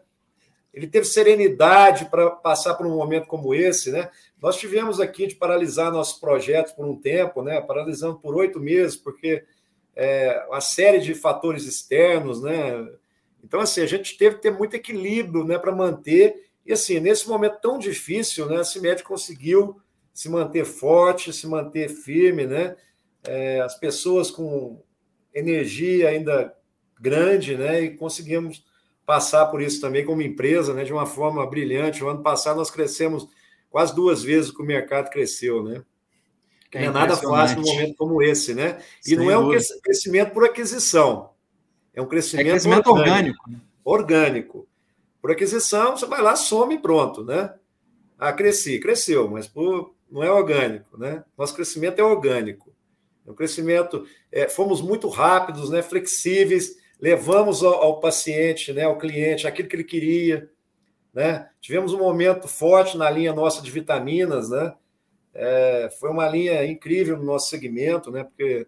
[0.73, 4.09] Ele teve serenidade para passar por um momento como esse, né?
[4.41, 7.59] Nós tivemos aqui de paralisar nossos projetos por um tempo, né?
[7.59, 9.43] Paralisando por oito meses, porque
[9.95, 12.87] é, uma série de fatores externos, né?
[13.43, 16.47] Então, assim, a gente teve que ter muito equilíbrio, né, para manter.
[16.65, 19.81] E assim, nesse momento tão difícil, né, a CIMED conseguiu
[20.17, 22.75] se manter forte, se manter firme, né?
[23.23, 24.81] É, as pessoas com
[25.31, 26.55] energia ainda
[26.99, 27.81] grande, né?
[27.81, 28.65] E conseguimos
[29.05, 32.03] passar por isso também como empresa, né, de uma forma brilhante.
[32.03, 33.27] O ano passado nós crescemos
[33.69, 35.83] quase duas vezes o que o mercado cresceu, né?
[36.71, 38.81] É não é nada fácil num momento como esse, né?
[39.05, 39.63] E Sem não é um dúvida.
[39.83, 41.29] crescimento por aquisição,
[41.93, 43.43] é um crescimento, é crescimento orgânico.
[43.45, 43.71] Orgânico.
[43.85, 44.67] orgânico.
[45.21, 47.53] Por aquisição, você vai lá, some e pronto, né?
[48.17, 51.23] Ah, cresci, cresceu, mas por, não é orgânico, né?
[51.37, 52.73] Nosso crescimento é orgânico.
[53.25, 55.81] É um crescimento, é, fomos muito rápidos, né?
[55.81, 60.49] Flexíveis, levamos ao, ao, paciente, né, ao cliente, aquilo que ele queria.
[61.13, 61.49] Né?
[61.59, 64.73] Tivemos um momento forte na linha nossa de vitaminas, né?
[65.33, 68.23] É, foi uma linha incrível no nosso segmento, né?
[68.23, 68.67] Porque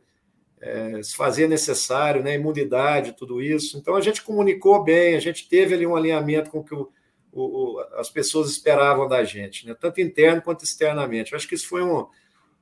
[0.62, 2.36] é, se fazia necessário, né?
[2.36, 3.78] Imunidade, tudo isso.
[3.78, 6.92] Então a gente comunicou bem, a gente teve ali um alinhamento com o que o,
[7.32, 9.76] o, as pessoas esperavam da gente, né?
[9.80, 11.32] Tanto interno quanto externamente.
[11.32, 12.08] Eu acho que isso foi um,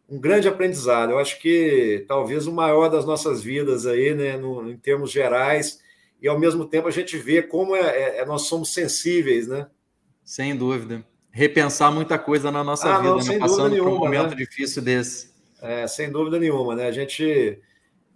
[0.10, 1.12] um grande aprendizado.
[1.12, 5.82] Eu acho que talvez o maior das nossas vidas aí, né, no, em termos gerais,
[6.22, 9.68] e ao mesmo tempo a gente vê como é, é, é nós somos sensíveis, né?
[10.24, 11.04] Sem dúvida.
[11.32, 13.40] Repensar muita coisa na nossa ah, vida, não, né?
[13.40, 14.36] passando nenhuma, por um momento né?
[14.36, 15.32] difícil desse.
[15.62, 16.88] É, sem dúvida nenhuma, né?
[16.88, 17.60] A gente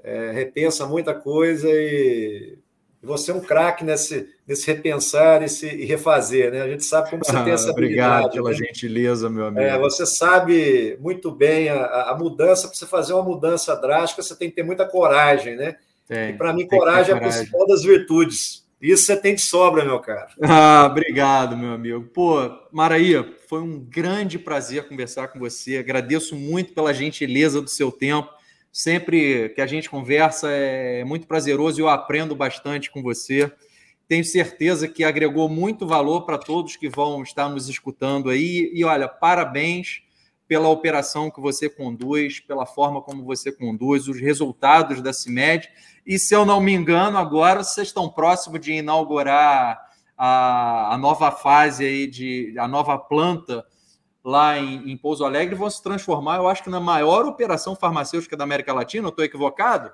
[0.04, 2.58] é, repensa muita coisa e
[3.04, 6.62] você é um craque nesse, nesse repensar esse, e refazer, né?
[6.62, 8.56] A gente sabe como você ah, tem essa Obrigado pela né?
[8.56, 9.62] gentileza, meu amigo.
[9.62, 14.36] É, você sabe muito bem a, a mudança, para você fazer uma mudança drástica, você
[14.36, 15.78] tem que ter muita coragem, né?
[16.08, 18.62] Tem, e para mim, coragem é a principal das virtudes.
[18.80, 20.30] Isso você tem de sobra, meu caro.
[20.42, 22.04] Ah, obrigado, meu amigo.
[22.14, 23.14] Pô, Maraí,
[23.48, 25.78] foi um grande prazer conversar com você.
[25.78, 28.32] Agradeço muito pela gentileza do seu tempo
[28.72, 33.52] Sempre que a gente conversa é muito prazeroso e eu aprendo bastante com você.
[34.08, 38.72] Tenho certeza que agregou muito valor para todos que vão estar nos escutando aí.
[38.74, 40.04] E olha, parabéns
[40.48, 45.70] pela operação que você conduz, pela forma como você conduz, os resultados da CIMED.
[46.06, 49.82] E se eu não me engano, agora vocês estão próximos de inaugurar
[50.18, 53.66] a, a nova fase aí de a nova planta
[54.24, 58.38] lá em, em Pouso Alegre vão se transformar, eu acho que na maior operação farmacêutica
[58.38, 59.10] da América Latina.
[59.10, 59.92] Estou equivocado?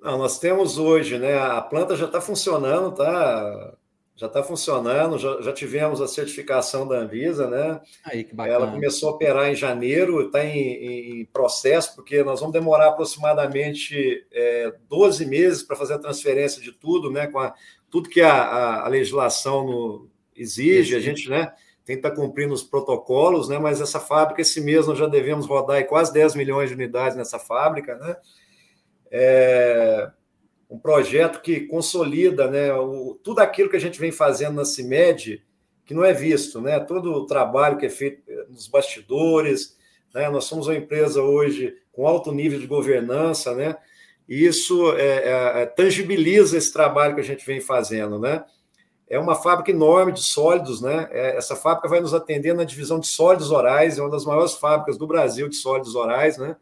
[0.00, 1.38] Não, nós temos hoje, né?
[1.38, 3.74] A planta já está funcionando, tá?
[4.16, 7.80] Já está funcionando, já, já, tivemos a certificação da Anvisa, né?
[8.04, 8.56] Aí, que bacana.
[8.56, 14.26] Ela começou a operar em janeiro, está em, em, processo, porque nós vamos demorar aproximadamente
[14.32, 17.28] é, 12 meses para fazer a transferência de tudo, né?
[17.28, 17.54] Com a,
[17.90, 21.52] tudo que a, a, a legislação no, exige, a gente, né?
[21.84, 23.58] Tem que estar cumprindo os protocolos, né?
[23.58, 27.38] Mas essa fábrica, esse mês, nós já devemos rodar quase 10 milhões de unidades nessa
[27.38, 28.16] fábrica, né?
[29.10, 30.10] É
[30.72, 35.44] um projeto que consolida né, o, tudo aquilo que a gente vem fazendo na CIMED,
[35.84, 36.80] que não é visto, né?
[36.80, 39.76] Todo o trabalho que é feito eh, nos bastidores,
[40.14, 40.30] né?
[40.30, 43.76] Nós somos uma empresa hoje com alto nível de governança, né?
[44.26, 48.42] E isso é, é, tangibiliza esse trabalho que a gente vem fazendo, né?
[49.12, 51.06] É uma fábrica enorme de sólidos, né?
[51.10, 54.54] É, essa fábrica vai nos atender na divisão de sólidos orais, é uma das maiores
[54.54, 56.56] fábricas do Brasil de sólidos orais, né?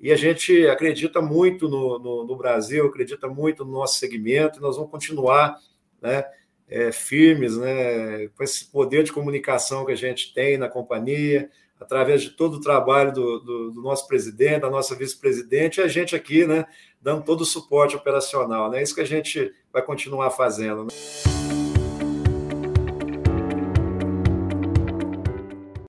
[0.00, 4.62] E a gente acredita muito no, no, no Brasil, acredita muito no nosso segmento, e
[4.62, 5.58] nós vamos continuar,
[6.00, 6.24] né?
[6.66, 8.28] É, firmes, né?
[8.28, 12.60] Com esse poder de comunicação que a gente tem na companhia, através de todo o
[12.60, 16.64] trabalho do, do, do nosso presidente, da nossa vice-presidente, e a gente aqui, né?
[17.02, 18.78] Dando todo o suporte operacional, né?
[18.78, 20.84] É isso que a gente vai continuar fazendo.
[20.84, 21.55] Né?